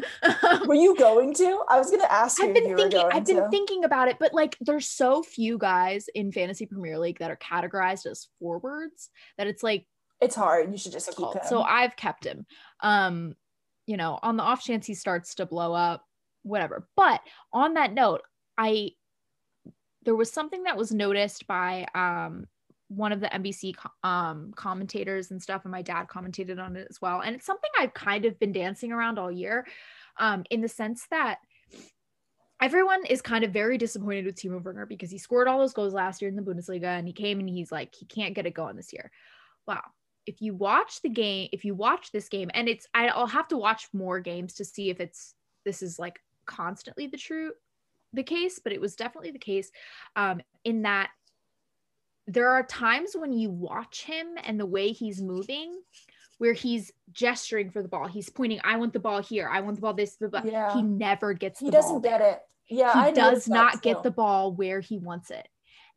[0.67, 1.63] were you going to?
[1.69, 2.49] I was going to ask you.
[2.49, 3.09] I've been thinking.
[3.11, 3.49] I've been to.
[3.49, 7.39] thinking about it, but like, there's so few guys in fantasy Premier League that are
[7.39, 9.87] categorized as forwards that it's like
[10.21, 10.71] it's hard.
[10.71, 11.41] You should just keep him.
[11.49, 12.47] So I've kept him.
[12.81, 13.35] Um,
[13.87, 16.05] you know, on the off chance he starts to blow up,
[16.47, 16.89] whatever.
[16.97, 17.21] But
[17.53, 18.23] on that note,
[18.57, 18.93] I
[20.05, 22.47] there was something that was noticed by um
[22.89, 27.01] one of the NBC um, commentators and stuff, and my dad commented on it as
[27.01, 27.21] well.
[27.21, 29.67] And it's something I've kind of been dancing around all year,
[30.19, 31.39] um, in the sense that
[32.61, 35.95] everyone is kind of very disappointed with Timo Werner because he scored all those goals
[35.95, 38.55] last year in the Bundesliga, and he came and he's like he can't get it
[38.55, 39.11] going this year.
[39.67, 39.83] Wow.
[40.27, 43.57] If you watch the game, if you watch this game, and it's I'll have to
[43.57, 47.53] watch more games to see if it's this is like constantly the true
[48.13, 49.71] the case, but it was definitely the case
[50.15, 51.11] um, in that
[52.27, 55.81] there are times when you watch him and the way he's moving
[56.39, 58.07] where he's gesturing for the ball.
[58.07, 59.49] He's pointing, I want the ball here.
[59.51, 60.75] I want the ball this, but yeah.
[60.75, 62.41] he never gets he doesn't get it.
[62.69, 62.93] Yeah.
[62.93, 65.49] He I does not get the ball where he wants it.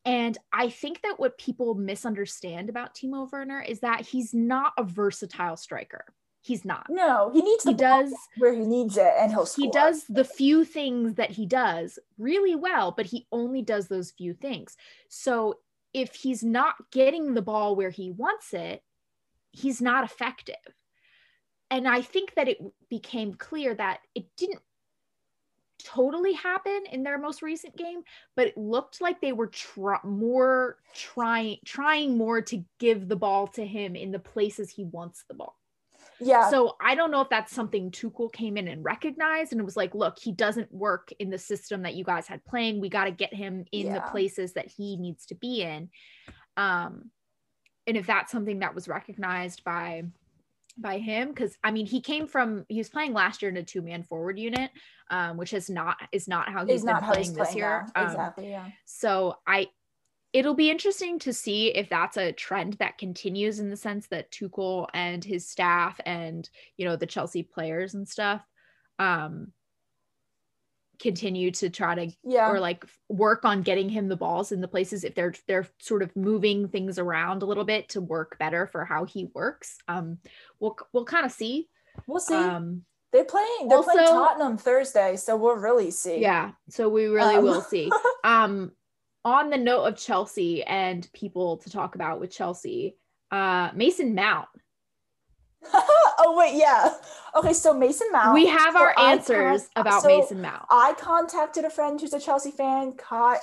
[0.05, 4.83] And I think that what people misunderstand about Timo Werner is that he's not a
[4.83, 6.05] versatile striker.
[6.41, 6.87] He's not.
[6.89, 9.65] No, he needs he does where he needs it, and he'll score.
[9.65, 14.11] He does the few things that he does really well, but he only does those
[14.11, 14.77] few things.
[15.09, 15.59] So
[15.93, 18.83] if he's not getting the ball where he wants it,
[19.51, 20.55] he's not effective.
[21.71, 24.61] And I think that it became clear that it didn't
[25.83, 28.03] totally happen in their most recent game,
[28.35, 33.47] but it looked like they were tr- more trying trying more to give the ball
[33.47, 35.58] to him in the places he wants the ball.
[36.19, 36.49] Yeah.
[36.49, 39.77] So I don't know if that's something Tuchel came in and recognized and it was
[39.77, 42.81] like, look, he doesn't work in the system that you guys had playing.
[42.81, 43.95] We got to get him in yeah.
[43.95, 45.89] the places that he needs to be in.
[46.57, 47.11] Um,
[47.87, 50.03] and if that's something that was recognized by
[50.77, 53.63] by him because i mean he came from he was playing last year in a
[53.63, 54.71] two-man forward unit
[55.11, 58.49] um, which is not is not how he's been playing he's this year um, exactly
[58.49, 59.67] yeah so i
[60.31, 64.31] it'll be interesting to see if that's a trend that continues in the sense that
[64.31, 68.45] Tuchel and his staff and you know the Chelsea players and stuff
[68.99, 69.51] um
[70.99, 72.51] continue to try to yeah.
[72.51, 76.03] or like work on getting him the balls in the places if they're they're sort
[76.03, 79.77] of moving things around a little bit to work better for how he works.
[79.87, 80.17] Um
[80.59, 81.69] we'll we'll kind of see.
[82.05, 82.35] We'll see.
[82.35, 86.19] Um they're playing they're also, playing Tottenham Thursday so we'll really see.
[86.19, 87.43] Yeah so we really um.
[87.43, 87.89] will see.
[88.25, 88.73] Um
[89.29, 92.97] on the note of Chelsea and people to talk about with Chelsea,
[93.31, 94.47] uh, Mason Mount.
[95.73, 96.93] oh wait, yeah.
[97.35, 98.33] Okay, so Mason Mount.
[98.33, 100.65] We have our answers con- about so Mason Mount.
[100.69, 102.93] I contacted a friend who's a Chelsea fan.
[102.93, 103.35] Co-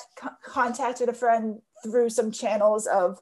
[0.43, 3.21] contacted a friend through some channels of,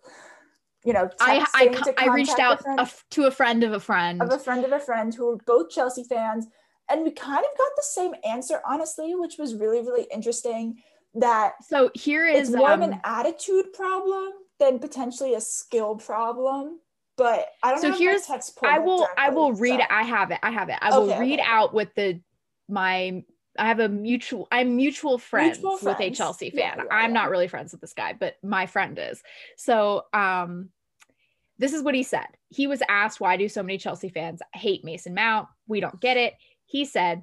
[0.85, 4.23] you know, I I, I reached out a f- to a friend of a friend
[4.23, 6.47] of a friend of a friend who were both Chelsea fans,
[6.89, 10.77] and we kind of got the same answer, honestly, which was really really interesting
[11.15, 15.95] that so here is more um, of an um, attitude problem than potentially a skill
[15.95, 16.81] problem
[17.17, 18.29] but i don't so here's
[18.63, 19.87] i will i will read so.
[19.91, 21.49] i have it i have it i will okay, read okay.
[21.49, 22.21] out with the
[22.69, 23.23] my
[23.59, 25.99] i have a mutual i'm mutual friends, mutual friends.
[25.99, 27.21] with a chelsea fan yeah, yeah, i'm yeah.
[27.21, 29.23] not really friends with this guy but my friend is
[29.57, 30.71] so um
[31.59, 34.85] this is what he said he was asked why do so many chelsea fans hate
[34.85, 36.35] mason mount we don't get it
[36.67, 37.23] he said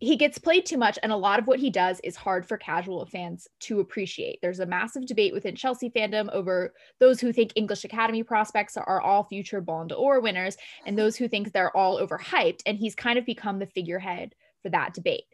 [0.00, 2.56] he gets played too much and a lot of what he does is hard for
[2.56, 4.38] casual fans to appreciate.
[4.40, 9.00] There's a massive debate within chelsea fandom over those who think english academy prospects are
[9.00, 10.56] all future ballon d'or winners
[10.86, 14.70] and those who think they're all overhyped and he's kind of become the figurehead for
[14.70, 15.24] that debate.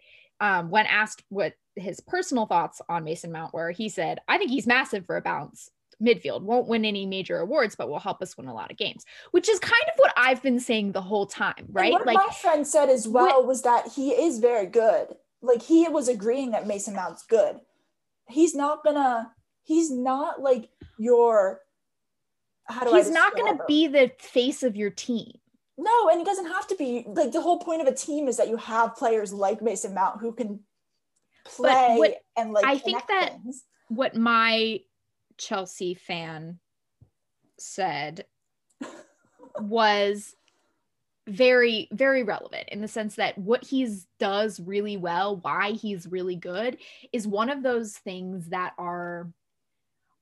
[0.40, 4.50] Um, when asked what his personal thoughts on mason mount were he said i think
[4.50, 5.70] he's massive for a bounce
[6.02, 6.42] midfield.
[6.42, 9.48] Won't win any major awards but will help us win a lot of games which
[9.48, 11.92] is kind of what i've been saying the whole time right?
[12.04, 15.08] like my friend said as well was that he is very good.
[15.42, 17.60] Like he was agreeing that mason mount's good.
[18.28, 21.60] He's not gonna he's not like your
[22.64, 25.32] how do I he's not gonna be the face of your team.
[25.76, 27.04] No, and it doesn't have to be.
[27.06, 30.20] Like the whole point of a team is that you have players like Mason Mount
[30.20, 30.60] who can
[31.44, 33.64] play what, and like I think that things.
[33.88, 34.80] what my
[35.38, 36.58] Chelsea fan
[37.58, 38.26] said
[39.60, 40.34] was
[41.26, 46.36] very very relevant in the sense that what he's does really well why he's really
[46.36, 46.76] good
[47.14, 49.30] is one of those things that are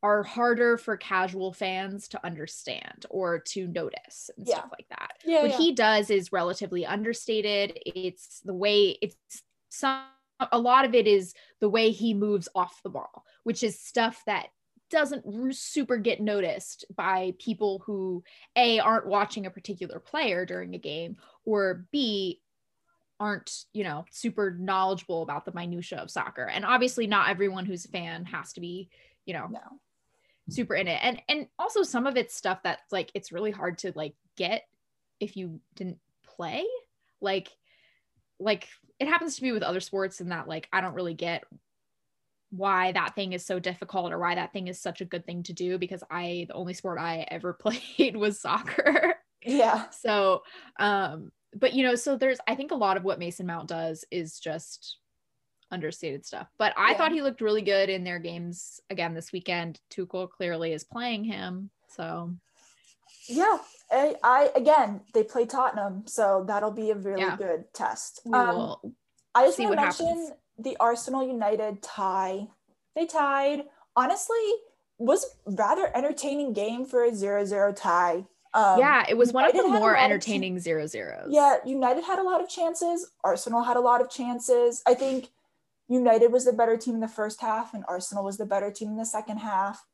[0.03, 4.57] are harder for casual fans to understand or to notice and yeah.
[4.57, 5.13] stuff like that.
[5.25, 5.59] Yeah, what yeah.
[5.59, 7.79] he does is relatively understated.
[7.87, 9.17] It's the way it's
[9.69, 10.03] some
[10.51, 14.23] a lot of it is the way he moves off the ball, which is stuff
[14.27, 14.49] that
[14.93, 18.23] doesn't super get noticed by people who
[18.55, 22.41] a aren't watching a particular player during a game or b
[23.19, 26.45] aren't you know super knowledgeable about the minutia of soccer.
[26.45, 28.89] And obviously not everyone who's a fan has to be
[29.25, 29.61] you know no.
[30.49, 31.01] super in it.
[31.03, 34.63] And and also some of it's stuff that's like it's really hard to like get
[35.19, 36.65] if you didn't play.
[37.21, 37.49] Like
[38.39, 41.45] like it happens to me with other sports in that like i don't really get
[42.55, 45.43] why that thing is so difficult or why that thing is such a good thing
[45.43, 50.43] to do because i the only sport i ever played was soccer yeah so
[50.79, 54.05] um but you know so there's i think a lot of what mason mount does
[54.11, 54.99] is just
[55.73, 56.49] understated stuff.
[56.59, 56.99] But I yeah.
[56.99, 59.81] thought he looked really good in their games again this weekend.
[59.91, 61.71] Tuchel clearly is playing him.
[61.89, 62.35] So
[63.29, 63.59] yeah,
[63.91, 67.37] I, I again they play Tottenham, so that'll be a really yeah.
[67.37, 68.21] good test.
[68.33, 68.77] Um,
[69.35, 70.33] I just want to mention happens.
[70.59, 72.49] The Arsenal United tie.
[72.95, 73.65] They tied.
[73.97, 74.37] Honestly,
[74.99, 78.25] was rather entertaining game for a 0-0 tie.
[78.55, 81.29] Um, yeah, it was one of the more entertaining zero zeros.
[81.31, 83.11] Yeah, United had a lot of chances.
[83.25, 84.83] Arsenal had a lot of chances.
[84.87, 85.31] I think
[85.89, 88.89] United was the better team in the first half and Arsenal was the better team
[88.89, 89.87] in the second half.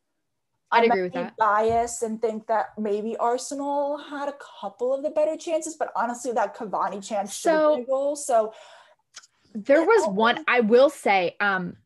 [0.71, 1.37] I'd agree with that.
[1.37, 6.33] Bias and think that maybe Arsenal had a couple of the better chances, but honestly,
[6.33, 8.17] that Cavani chance should have been a goal.
[8.17, 8.53] So
[9.65, 11.37] there was one I will say.
[11.41, 11.77] Um,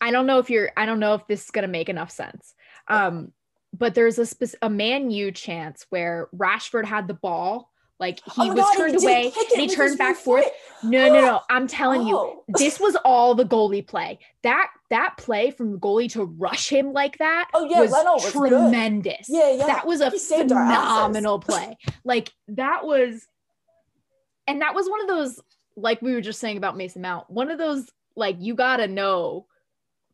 [0.00, 0.70] I don't know if you're.
[0.76, 2.54] I don't know if this is gonna make enough sense.
[2.88, 3.32] Um,
[3.76, 8.42] but there's a spec- a Man U chance where Rashford had the ball like he
[8.42, 10.46] oh was God, turned he away and he turned back forth.
[10.82, 11.40] No, no, no.
[11.50, 12.42] I'm telling oh.
[12.48, 14.18] you, this was all the goalie play.
[14.42, 18.32] That that play from the goalie to rush him like that oh, yeah, was, was
[18.32, 19.28] tremendous.
[19.28, 19.36] Good.
[19.36, 19.66] Yeah, yeah.
[19.66, 21.78] That was a phenomenal play.
[22.04, 23.26] Like that was
[24.46, 25.40] and that was one of those,
[25.76, 29.46] like we were just saying about Mason Mount, one of those like you gotta know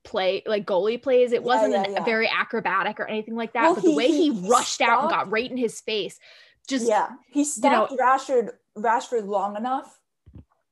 [0.05, 1.33] play like goalie plays.
[1.33, 3.63] It wasn't yeah, yeah, very acrobatic or anything like that.
[3.63, 4.91] Well, but the way he, he rushed stopped.
[4.91, 6.19] out and got right in his face
[6.69, 9.99] just yeah, he stopped you know, Rashford Rashford long enough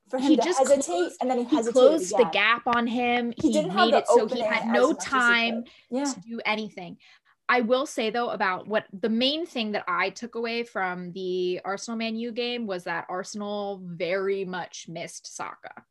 [0.08, 2.26] for him he to just hesitate, closed, and then he, he closed again.
[2.26, 3.32] the gap on him.
[3.40, 6.04] He, he didn't made it so he had no time yeah.
[6.04, 6.98] to do anything.
[7.48, 11.60] I will say though about what the main thing that I took away from the
[11.64, 15.84] Arsenal Man U game was that Arsenal very much missed Saka.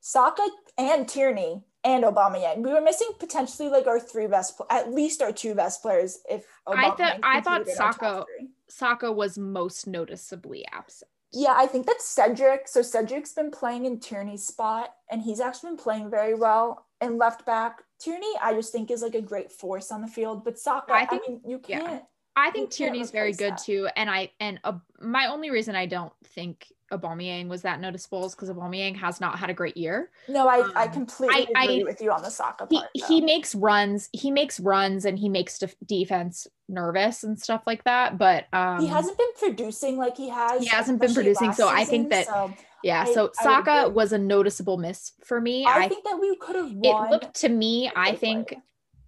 [0.00, 2.62] Saka and Tierney and Obama Aubameyang.
[2.62, 6.18] We were missing potentially like our three best, at least our two best players.
[6.28, 8.24] If I thought I thought Saka
[8.68, 11.10] Saka was most noticeably absent.
[11.32, 12.68] Yeah, I think that's Cedric.
[12.68, 16.86] So Cedric's been playing in Tierney's spot, and he's actually been playing very well.
[17.00, 20.44] And left back Tierney, I just think is like a great force on the field.
[20.44, 21.84] But Saka, I, think, I mean, you can't.
[21.84, 22.00] Yeah.
[22.36, 23.62] I think Tierney's very good that.
[23.62, 28.26] too, and I and uh, my only reason I don't think Aubameyang was that noticeable
[28.26, 30.10] is because Aubameyang has not had a great year.
[30.28, 32.88] No, I, um, I completely I, agree I, with you on the Saka part.
[32.92, 37.62] He, he, makes runs, he makes runs, and he makes def- defense nervous and stuff
[37.66, 38.18] like that.
[38.18, 40.62] But um, he hasn't been producing like he has.
[40.62, 42.26] He hasn't been producing, so season, I think that.
[42.26, 42.52] So
[42.84, 45.64] yeah, so Saka was a noticeable miss for me.
[45.66, 46.70] I, think that we could have.
[46.70, 48.48] It looked to me, I think.
[48.48, 48.62] Play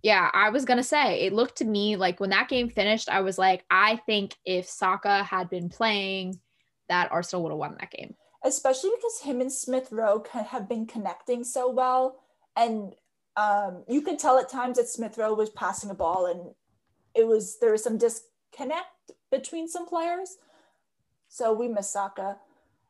[0.06, 3.22] yeah, I was gonna say it looked to me like when that game finished, I
[3.22, 6.38] was like, I think if Saka had been playing,
[6.88, 8.14] that Arsenal would have won that game.
[8.44, 12.20] Especially because him and Smith Rowe have been connecting so well,
[12.54, 12.94] and
[13.36, 16.54] um, you could tell at times that Smith Rowe was passing a ball, and
[17.12, 20.36] it was there was some disconnect between some players.
[21.28, 22.36] So we miss Saka.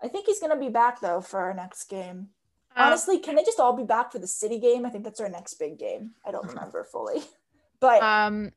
[0.03, 2.29] I think he's gonna be back though for our next game.
[2.77, 4.85] Um, Honestly, can they just all be back for the City game?
[4.85, 6.13] I think that's our next big game.
[6.27, 7.23] I don't remember fully,
[7.81, 8.53] but um,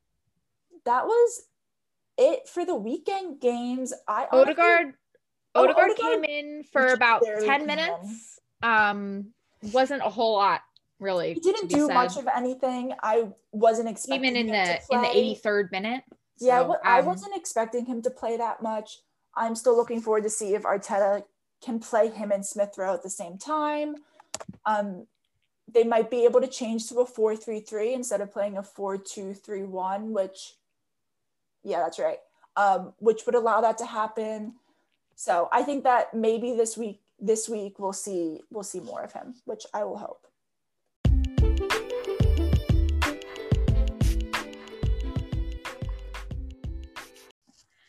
[0.84, 1.42] that was
[2.18, 3.94] it for the weekend games.
[4.06, 4.94] I Odegaard,
[5.54, 8.38] oh, Odegaard, came in for about ten minutes.
[8.62, 9.32] Um,
[9.72, 10.60] wasn't a whole lot
[11.00, 11.34] really.
[11.34, 11.94] He didn't do said.
[11.94, 12.92] much of anything.
[13.02, 16.04] I wasn't expecting even in the in the eighty third minute.
[16.36, 18.98] So, yeah, um, I wasn't expecting him to play that much.
[19.36, 21.24] I'm still looking forward to see if Arteta
[21.62, 23.96] can play him and Smith Rowe at the same time.
[24.64, 25.06] Um,
[25.72, 30.54] they might be able to change to a 4-3-3 instead of playing a 4-2-3-1, which
[31.62, 32.18] yeah, that's right.
[32.56, 34.54] Um, which would allow that to happen.
[35.14, 39.12] So I think that maybe this week this week we'll see we'll see more of
[39.12, 40.26] him, which I will hope.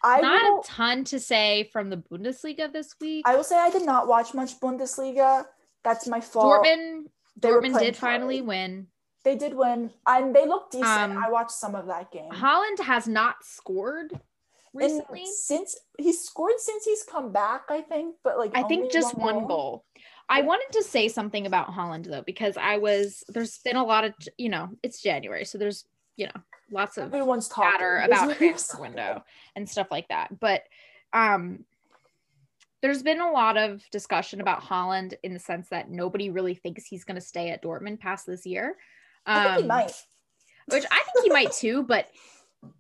[0.04, 3.24] I not will, a ton to say from the Bundesliga this week.
[3.28, 5.46] I will say I did not watch much Bundesliga.
[5.84, 6.66] That's my fault.
[6.66, 7.06] Dortmund,
[7.40, 8.88] Dortmund did finally win.
[9.24, 10.90] They did win, and they looked decent.
[10.90, 12.32] Um, I watched some of that game.
[12.32, 14.20] Haaland has not scored
[14.74, 17.64] recently and since he's scored since he's come back.
[17.70, 19.48] I think, but like I think just one, one goal.
[19.48, 19.86] goal.
[20.28, 24.06] I wanted to say something about Haaland though, because I was there's been a lot
[24.06, 25.86] of you know it's January, so there's
[26.22, 29.24] you know lots of everyone's chatter about transfer window
[29.56, 30.40] and stuff like that.
[30.40, 30.64] But
[31.14, 31.66] um
[32.82, 36.86] there's been a lot of discussion about Haaland in the sense that nobody really thinks
[36.86, 38.76] he's going to stay at Dortmund past this year.
[39.28, 39.92] Um, I think he um, might.
[40.68, 42.08] Which I think he might too, but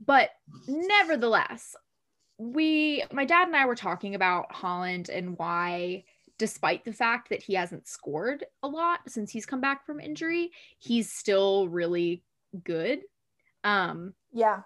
[0.05, 0.29] but
[0.67, 1.75] nevertheless,
[2.37, 6.03] we my dad and I were talking about Haaland and why
[6.37, 10.51] despite the fact that he hasn't scored a lot since he's come back from injury,
[10.79, 12.23] he's still really
[12.63, 13.01] good.
[13.63, 14.61] Um, yeah.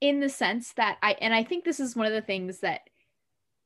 [0.00, 2.80] In the sense that I, and I think this is one of the things that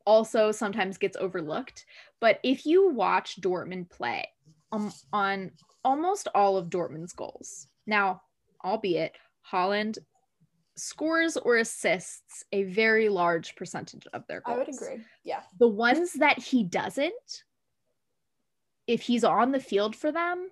[0.04, 1.84] also sometimes gets overlooked.
[2.20, 4.28] But if you watch Dortmund play
[4.72, 5.50] um, on
[5.84, 8.22] almost all of Dortmund's goals, now,
[8.64, 9.16] albeit
[9.50, 9.98] Haaland
[10.76, 14.56] scores or assists a very large percentage of their goals.
[14.56, 15.04] I would agree.
[15.24, 15.40] Yeah.
[15.58, 17.44] The ones that he doesn't,
[18.86, 20.50] if he's on the field for them,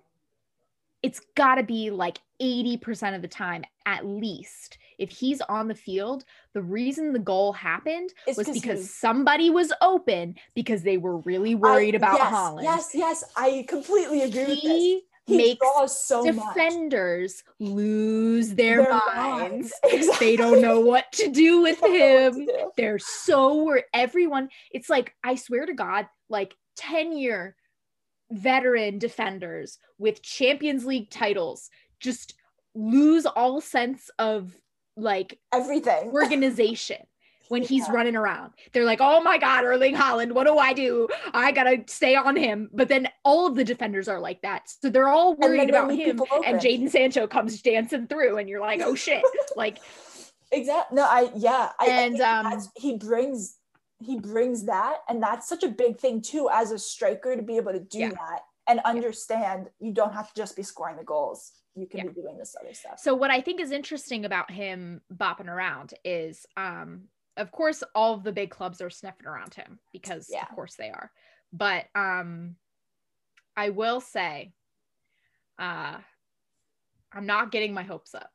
[1.05, 4.79] it's got to be like 80% of the time at least.
[4.97, 9.51] If he's on the field, the reason the goal happened it's was because he, somebody
[9.51, 12.63] was open because they were really worried I, about yes, Haaland.
[12.63, 15.03] Yes, yes, I completely agree he with this.
[15.27, 17.69] He makes so defenders much.
[17.69, 19.13] lose their, their minds.
[19.15, 19.73] minds.
[19.91, 20.27] Exactly.
[20.27, 22.45] They don't know what to do with him.
[22.47, 22.71] Do.
[22.77, 27.55] They're so everyone, it's like, I swear to God, like 10 year
[28.31, 32.33] veteran defenders with Champions League titles just
[32.73, 34.57] lose all sense of
[34.97, 36.97] like everything organization
[37.49, 37.67] when yeah.
[37.67, 38.53] he's running around.
[38.73, 41.07] They're like, "Oh my god, Erling Haaland, what do I do?
[41.33, 44.63] I got to stay on him." But then all of the defenders are like that.
[44.81, 48.81] So they're all worried about him and Jadon Sancho comes dancing through and you're like,
[48.81, 49.23] "Oh shit."
[49.55, 49.77] like
[50.51, 50.95] Exactly.
[50.95, 53.57] No, I yeah, I, and I um he brings
[53.99, 57.57] he brings that and that's such a big thing too as a striker to be
[57.57, 58.09] able to do yeah.
[58.09, 59.87] that and understand yeah.
[59.87, 62.05] you don't have to just be scoring the goals you can yeah.
[62.07, 65.93] be doing this other stuff so what i think is interesting about him bopping around
[66.03, 67.03] is um
[67.37, 70.89] of course all of the big clubs are sniffing around him because of course they
[70.89, 71.11] are
[71.53, 72.55] but um
[73.55, 74.51] i will say
[75.57, 75.95] uh
[77.13, 78.29] i'm not getting my hopes up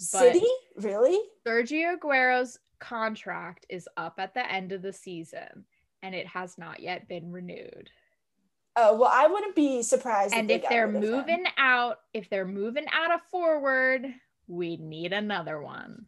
[0.00, 0.46] City?
[0.76, 1.20] Really?
[1.46, 5.64] Sergio Aguero's contract is up at the end of the season
[6.02, 7.90] and it has not yet been renewed.
[8.76, 10.34] Oh, well, I wouldn't be surprised.
[10.34, 14.06] And if, they are moving out, if they're moving out of forward,
[14.46, 16.06] we need another one.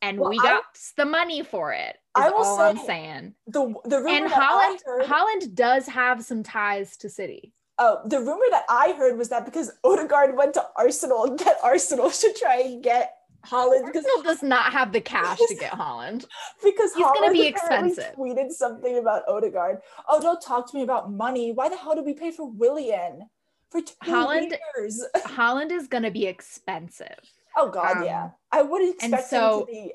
[0.00, 1.96] And well, we got I, the money for it.
[2.14, 3.34] I will all say, I'm saying.
[3.46, 7.52] The the rumor and Haaland heard, Haaland does have some ties to City.
[7.78, 12.10] Oh, the rumor that I heard was that because Odegaard went to Arsenal, that Arsenal
[12.10, 13.14] should try and get
[13.46, 16.26] Haaland because Arsenal does not have the cash to get Haaland
[16.62, 18.14] because he's going to be expensive.
[18.16, 19.78] Tweeted something about Odegaard.
[20.08, 21.52] Oh, don't talk to me about money.
[21.52, 23.28] Why the hell did we pay for Willian
[23.70, 24.54] for two Haaland?
[24.76, 25.04] Years?
[25.16, 27.18] Haaland is going to be expensive.
[27.56, 28.30] Oh God, um, yeah.
[28.50, 29.94] I would expect so, him to be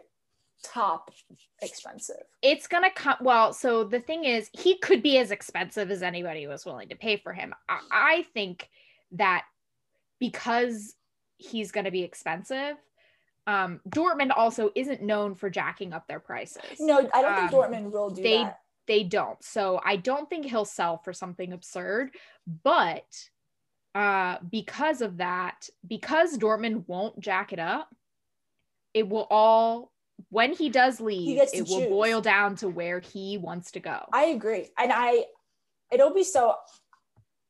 [0.64, 1.12] top
[1.62, 2.24] expensive.
[2.42, 3.18] It's gonna come.
[3.22, 6.96] Well, so the thing is, he could be as expensive as anybody was willing to
[6.96, 7.56] pay for him.
[7.68, 8.70] I, I think
[9.14, 9.46] that
[10.20, 10.96] because
[11.38, 12.76] he's going to be expensive
[13.48, 16.62] um, Dortmund also isn't known for jacking up their prices.
[16.80, 18.60] No, I don't um, think Dortmund will do they, that.
[18.88, 19.42] They don't.
[19.42, 22.12] So I don't think he'll sell for something absurd.
[22.64, 23.06] But
[23.96, 27.90] uh, because of that, because Dortmund won't jack it up,
[28.94, 29.92] it will all
[30.30, 34.00] when he does leave, he it will boil down to where he wants to go.
[34.12, 34.68] I agree.
[34.78, 35.26] And I
[35.92, 36.56] it'll be so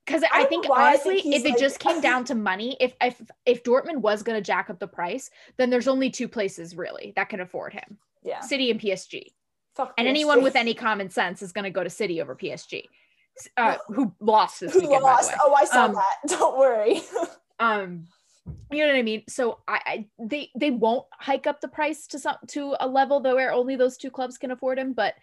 [0.08, 2.96] because I, I, think honestly, I think if it just came down to money, if
[3.02, 6.76] if if Dortmund was going to jack up the price, then there's only two places
[6.76, 7.98] really that can afford him.
[8.24, 9.34] Yeah, City and PSG.
[9.76, 10.10] Fuck and PSG.
[10.10, 12.86] anyone with any common sense is going to go to City over PSG.
[13.58, 15.04] Uh, who lost this who weekend?
[15.04, 15.32] Lost?
[15.44, 16.16] Oh, I saw um, that.
[16.40, 17.02] Don't worry.
[17.60, 18.08] um,
[18.72, 19.24] you know what I mean.
[19.28, 23.20] So I, I, they they won't hike up the price to some to a level
[23.20, 25.16] though where only those two clubs can afford him, but.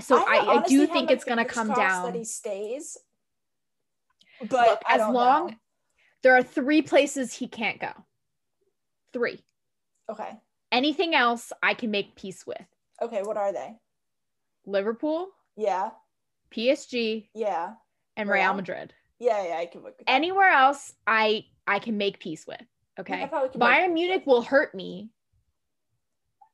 [0.00, 2.12] So I, I, I do think it's going to come down.
[2.12, 2.98] That he stays,
[4.40, 5.54] but Look, as long know.
[6.22, 7.92] There are three places he can't go.
[9.12, 9.44] Three.
[10.10, 10.30] Okay.
[10.72, 12.60] Anything else I can make peace with.
[13.00, 13.76] Okay, what are they?
[14.66, 15.90] Liverpool, Yeah.
[16.50, 17.74] PSG, Yeah.
[18.16, 18.42] and Real?
[18.42, 18.92] Real Madrid.
[19.20, 20.10] Yeah, yeah, I can work that.
[20.10, 22.60] Anywhere else I I can make peace with.
[22.98, 23.22] Okay.
[23.22, 25.10] I probably can make Bayern Munich will hurt me.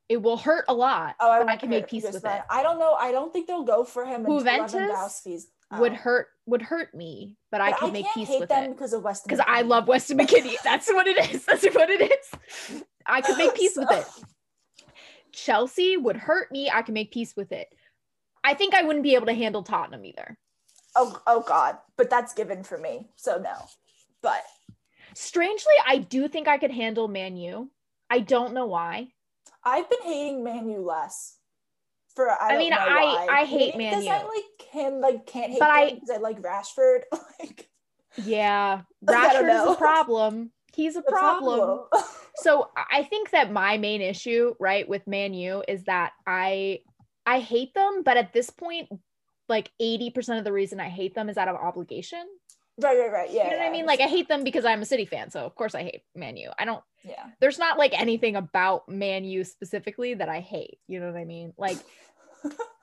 [0.08, 1.16] It will hurt a lot.
[1.20, 2.44] Oh, I, I can make peace with then- it.
[2.50, 2.94] I don't know.
[2.94, 5.22] I don't think they'll go for him Juventus
[5.78, 5.96] Would oh.
[5.96, 8.70] hurt would hurt me, but I But can make peace with them it.
[8.70, 9.28] because of Weston.
[9.28, 10.56] Because I love Weston McKennie.
[10.64, 11.44] That's what it is.
[11.44, 12.84] That's what it is.
[13.06, 14.06] I could make peace with it.
[15.32, 16.70] Chelsea would hurt me.
[16.70, 17.68] I can make peace with it.
[18.44, 20.38] I think I wouldn't be able to handle Tottenham either.
[20.94, 21.78] Oh, oh God!
[21.96, 23.54] But that's given for me, so no.
[24.22, 24.44] But
[25.14, 27.70] Strangely, I do think I could handle Man U.
[28.10, 29.08] I don't know why.
[29.64, 31.38] I've been hating Man U less.
[32.14, 33.26] For I, I mean, I-.
[33.30, 35.00] I hate Man because I like him.
[35.00, 37.00] Like can't hate But I- I like Rashford.
[37.40, 37.68] like
[38.22, 40.52] Yeah, Rashford is a problem.
[40.72, 41.80] He's a the problem.
[42.36, 46.80] So I think that my main issue, right, with Man U is that I
[47.24, 48.88] I hate them, but at this point,
[49.48, 52.26] like 80% of the reason I hate them is out of obligation.
[52.82, 53.30] right, right, right.
[53.30, 53.44] Yeah.
[53.44, 53.86] you know what yeah, I mean?
[53.86, 56.36] Like I hate them because I'm a City fan, so of course I hate Man
[56.36, 56.50] U.
[56.58, 57.24] I don't Yeah.
[57.40, 60.78] there's not like anything about Man U specifically that I hate.
[60.88, 61.52] You know what I mean?
[61.56, 61.78] Like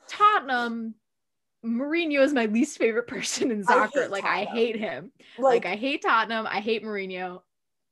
[0.08, 0.96] Tottenham,
[1.66, 4.02] Mourinho is my least favorite person in soccer.
[4.02, 5.12] hate like I hate him.
[5.38, 6.48] Like, Like I hate Tottenham.
[6.48, 7.42] I hate Mourinho.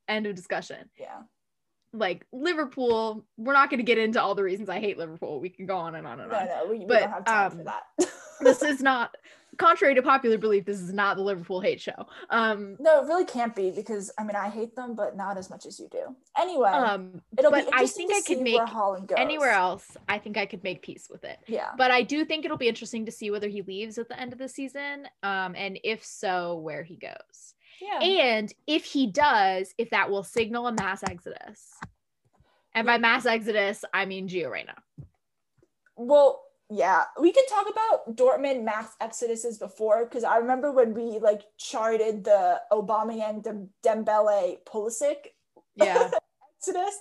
[0.08, 0.90] End of discussion.
[1.00, 1.22] yeah.
[1.94, 5.40] Like Liverpool, we're not going to get into all the reasons I hate Liverpool.
[5.40, 6.46] We can go on and on and No, on.
[6.46, 7.84] no, we, we But, don't have time um, for that.
[8.42, 9.16] This is not,
[9.60, 12.08] contrary to popular belief, this is not the Liverpool hate show.
[12.32, 15.50] Um, no, it really can't be because I mean I hate them, but not as
[15.50, 16.16] much as you do.
[16.40, 19.18] Anyway, um, it'll be I think to I could see make where Haaland goes.
[19.20, 19.96] anywhere else.
[20.08, 21.38] I think I could make peace with it.
[21.46, 21.72] Yeah.
[21.78, 24.34] But I do think it'll be interesting to see whether he leaves at the end
[24.34, 27.54] of the season, um, and if so, where he goes.
[27.82, 28.00] Yeah.
[28.00, 31.78] And if he does, if that will signal a mass exodus.
[32.74, 34.76] And by mass exodus, I mean Gio Reyna.
[35.96, 41.20] Well, yeah, we can talk about Dortmund max exoduses before because I remember when we
[41.20, 45.16] like charted the Aubameyang Dem- Dembele Pulisic
[45.76, 46.10] Yeah.
[46.58, 47.00] exodus.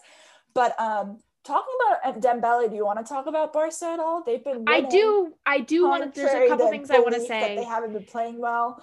[0.55, 4.23] But um, talking about Dembele, do you want to talk about Barca at all?
[4.25, 4.65] They've been.
[4.67, 5.35] I do.
[5.45, 6.21] I do want to.
[6.21, 7.41] There's a couple things I want to say.
[7.41, 8.83] that They haven't been playing well.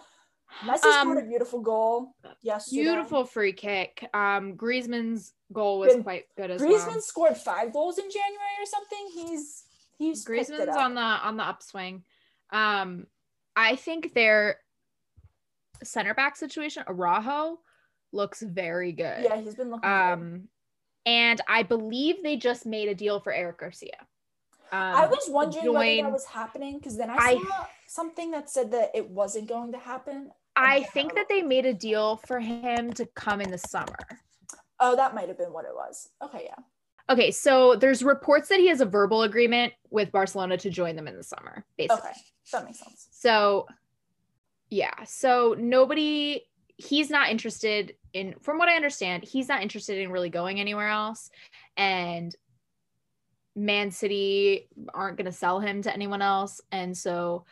[0.64, 4.08] Messi Um, scored a beautiful goal Yes, Beautiful free kick.
[4.14, 6.80] Um, Griezmann's goal was Been- quite good as Griezmann well.
[6.98, 9.08] Griezmann scored five goals in January or something.
[9.14, 9.64] He's
[9.98, 12.04] he's Griezmann's on the on the upswing.
[12.52, 13.08] Um,
[13.56, 14.60] I think their
[15.84, 17.60] center back situation, Araujo,
[18.12, 19.24] looks very good.
[19.24, 19.82] Yeah, he's been looking.
[19.82, 20.14] good.
[20.14, 20.48] Um,
[21.06, 23.98] and I believe they just made a deal for Eric Garcia.
[24.72, 28.50] Um, I was wondering whether that was happening because then I, I- saw something that
[28.50, 30.32] said that it wasn't going to happen.
[30.58, 33.98] I think that they made a deal for him to come in the summer.
[34.80, 36.10] Oh, that might have been what it was.
[36.24, 36.64] Okay, yeah.
[37.10, 41.08] Okay, so there's reports that he has a verbal agreement with Barcelona to join them
[41.08, 42.10] in the summer, basically.
[42.10, 42.20] Okay,
[42.52, 43.08] that makes sense.
[43.12, 43.68] So,
[44.70, 46.42] yeah, so nobody,
[46.78, 50.90] he's not interested in, from what I understand, he's not interested in really going anywhere
[50.90, 51.30] else.
[51.78, 52.36] And
[53.56, 56.60] Man City aren't going to sell him to anyone else.
[56.72, 57.46] And so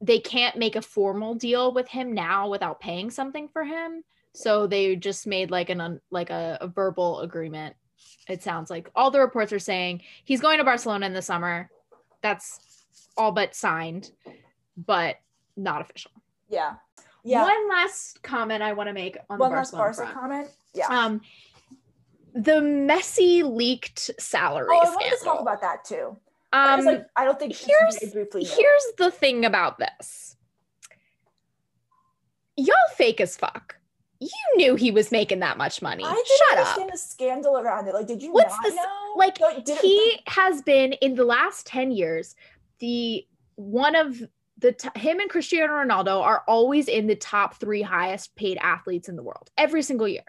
[0.00, 4.04] they can't make a formal deal with him now without paying something for him.
[4.34, 7.76] So they just made like an like a, a verbal agreement.
[8.28, 11.70] It sounds like all the reports are saying he's going to Barcelona in the summer.
[12.22, 12.58] That's
[13.16, 14.10] all but signed,
[14.76, 15.16] but
[15.56, 16.10] not official.
[16.48, 16.74] Yeah,
[17.22, 17.42] yeah.
[17.42, 20.14] One last comment I want to make on One the last Barcelona Barca front.
[20.14, 20.48] comment.
[20.74, 20.86] Yeah.
[20.88, 21.20] Um,
[22.34, 26.16] the Messi leaked salary oh, I wanted to talk about that too.
[26.52, 28.44] I, um, was like, I don't think here's- briefly.
[28.44, 30.36] here's the thing about this.
[32.56, 33.76] Y'all fake as fuck.
[34.24, 36.04] You knew he was making that much money.
[36.04, 36.66] I didn't Shut up.
[36.78, 37.94] understand the scandal around it.
[37.94, 39.12] Like, did you What's not this- know?
[39.16, 42.34] like, Like, did it- he has been in the last 10 years
[42.78, 44.20] the one of
[44.58, 49.08] the t- him and Cristiano Ronaldo are always in the top 3 highest paid athletes
[49.08, 50.24] in the world every single year.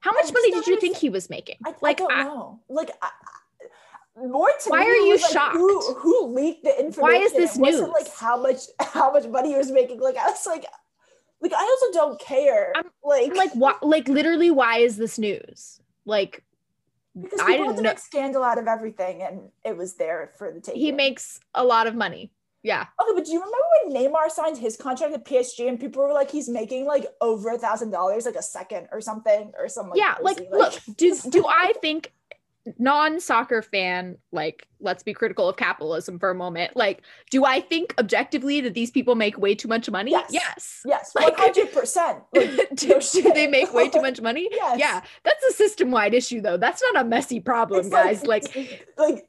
[0.00, 1.56] How much money did you think he was making?
[1.64, 2.60] I, like I don't I- know.
[2.68, 3.10] Like, I,
[4.26, 5.56] more to Why me, are you like, shocked?
[5.56, 7.02] Who, who leaked the information?
[7.02, 7.94] Why is this It wasn't news?
[8.04, 10.00] like how much how much money he was making.
[10.00, 10.66] Like, I was like,
[11.42, 12.72] like I also don't care.
[12.74, 15.80] I'm- like, like what like literally why is this news?
[16.06, 16.42] Like
[17.20, 20.60] because I didn't know- make scandal out of everything, and it was there for the
[20.60, 20.80] taking.
[20.80, 22.30] he makes a lot of money.
[22.62, 22.86] Yeah.
[23.02, 26.12] Okay, but do you remember when Neymar signed his contract at PSG and people were
[26.12, 29.98] like, he's making like over a thousand dollars like a second or something or something?
[29.98, 32.12] yeah, like look, do do I think
[32.78, 37.92] non-soccer fan like let's be critical of capitalism for a moment like do i think
[37.98, 40.30] objectively that these people make way too much money Yes.
[40.32, 42.22] yes Yes, Like- 100%.
[42.34, 44.78] Like, do, do they make way too much money Yes.
[44.78, 48.44] yeah that's a system-wide issue though that's not a Messi problem It's guys like,
[48.96, 49.28] like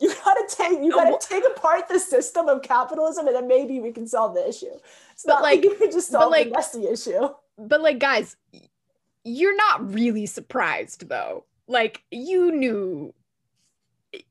[0.00, 3.90] you gotta take you gotta take apart the system of capitalism and then maybe we
[3.92, 4.72] can solve the issue.
[5.12, 7.28] It's But, not like, like- you can just solve like- the Messi issue.
[7.58, 8.36] but like guys
[9.24, 13.14] you're not really surprised though like you knew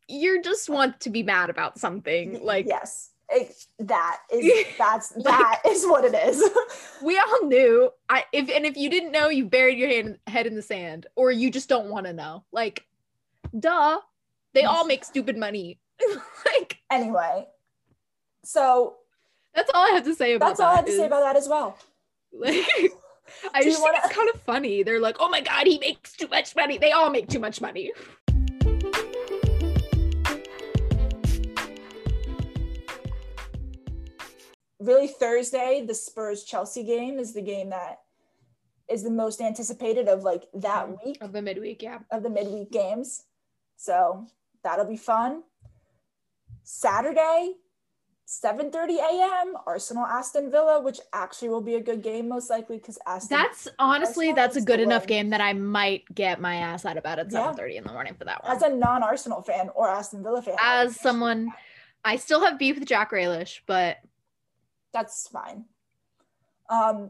[0.08, 5.62] you just want to be mad about something like yes, it, that is that's that
[5.66, 6.44] is what it is.
[7.02, 10.46] we all knew i if and if you didn't know you buried your hand, head
[10.46, 12.86] in the sand or you just don't want to know like
[13.58, 14.00] duh
[14.54, 15.80] they all make stupid money
[16.46, 17.48] like anyway,
[18.44, 18.96] so
[19.56, 20.50] that's all i have to say about that.
[20.52, 21.78] that's all I have that to say about that as well.
[22.34, 22.92] like
[23.53, 26.13] i just think wanna- it's kind of funny they're like oh my god he makes
[26.13, 27.91] too much money they all make too much money
[34.80, 37.99] Really, Thursday, the Spurs Chelsea game is the game that
[38.89, 41.17] is the most anticipated of like that mm, week.
[41.21, 43.25] of the midweek yeah of the midweek games.
[43.75, 44.25] So
[44.63, 45.43] that'll be fun.
[46.63, 47.53] Saturday,
[48.30, 49.55] 7:30 a.m.
[49.65, 53.36] Arsenal Aston Villa, which actually will be a good game most likely because Aston.
[53.39, 55.07] That's honestly Arsenal that's a good enough win.
[55.07, 57.51] game that I might get my ass out of bed at Yeah.
[57.53, 58.55] 7:30 in the morning for that one.
[58.55, 60.57] as a non-Arsenal fan or Aston Villa fan.
[60.61, 61.51] As someone
[62.05, 63.97] I still have beef with Jack Grealish, but
[64.93, 65.65] that's fine.
[66.69, 67.09] Um,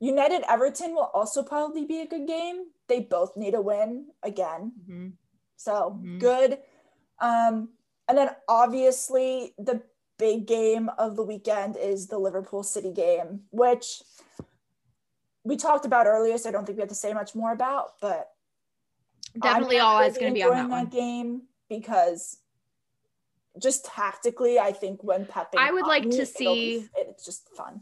[0.00, 2.66] United Everton will also probably be a good game.
[2.88, 5.16] They both need a win again.
[5.56, 6.20] So Mhm.
[6.20, 6.62] good.
[7.20, 7.70] Um,
[8.06, 9.82] and then obviously the
[10.18, 14.02] big game of the weekend is the Liverpool City game, which
[15.44, 17.92] we talked about earlier, so I don't think we have to say much more about,
[18.00, 18.30] but
[19.40, 20.86] definitely all really going to be on that one.
[20.86, 22.38] game because
[23.58, 26.88] just tactically, I think when Pep and I would like to Conte, it'll be- see-
[26.96, 27.80] it's just fun.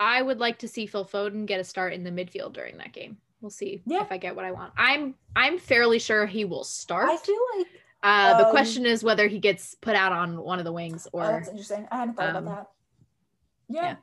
[0.00, 2.92] I would like to see Phil Foden get a start in the midfield during that
[2.92, 3.18] game.
[3.40, 4.02] We'll see Yeah.
[4.02, 4.72] if I get what I want.
[4.76, 7.08] I'm I'm fairly sure he will start.
[7.10, 7.68] I feel like
[8.04, 11.08] uh, the um, question is whether he gets put out on one of the wings
[11.12, 11.88] oh, or that's interesting.
[11.90, 13.74] I hadn't thought um, about that.
[13.74, 13.82] Yeah.
[13.82, 13.96] yeah.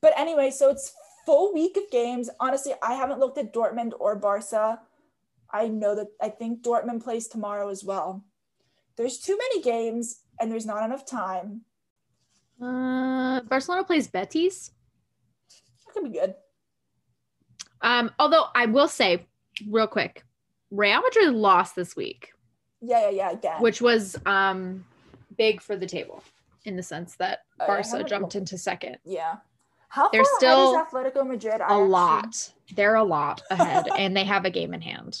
[0.00, 0.92] But anyway, so it's
[1.24, 2.28] full week of games.
[2.40, 4.80] Honestly, I haven't looked at Dortmund or Barca.
[5.52, 8.24] I know that I think Dortmund plays tomorrow as well.
[8.96, 11.62] There's too many games and there's not enough time.
[12.60, 14.72] uh, Barcelona plays Betis.
[15.86, 16.34] That could be good.
[17.80, 19.26] Um, although I will say,
[19.68, 20.24] real quick,
[20.70, 22.33] Real Madrid lost this week,
[22.86, 23.30] Yeah, yeah, yeah.
[23.32, 23.60] Again.
[23.62, 24.84] which was um
[25.36, 26.22] big for the table
[26.64, 28.98] in the sense that Oh, Barca jumped into second.
[29.04, 29.36] yeah.
[29.88, 31.54] How They're far still ahead is Atletico Madrid?
[31.54, 32.52] I A actually- lot.
[32.74, 35.20] They're a lot ahead, and they have a game in hand.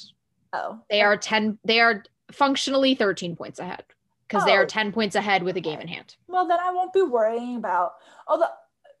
[0.52, 1.58] Oh, They are ten.
[1.64, 2.02] They are
[2.32, 3.84] functionally thirteen points ahead
[4.26, 4.56] because they Oh.
[4.56, 6.16] are ten points ahead with a game in hand.
[6.26, 7.92] well then I won't be worrying about
[8.26, 8.46] although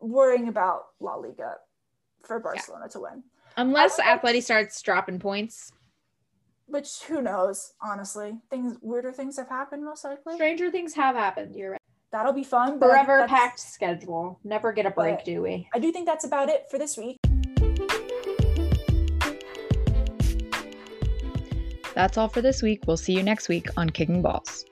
[0.00, 1.56] worrying about La Liga
[2.22, 3.22] for Barcelona to win.
[3.56, 5.72] Unless I would like Atleti starts dropping points.
[6.66, 8.38] Which who knows, honestly.
[8.50, 10.34] Things weirder things have happened most likely.
[10.34, 11.54] Stranger things have happened.
[11.54, 11.80] You're right.
[12.10, 12.78] That'll be fun.
[12.78, 14.38] but Forever packed schedule.
[14.44, 15.68] Never get a break, But- do we?
[15.74, 17.18] I do think that's about it for this week.
[21.94, 22.82] That's all for this week.
[22.86, 24.64] We'll see you next week on Kicking Balls.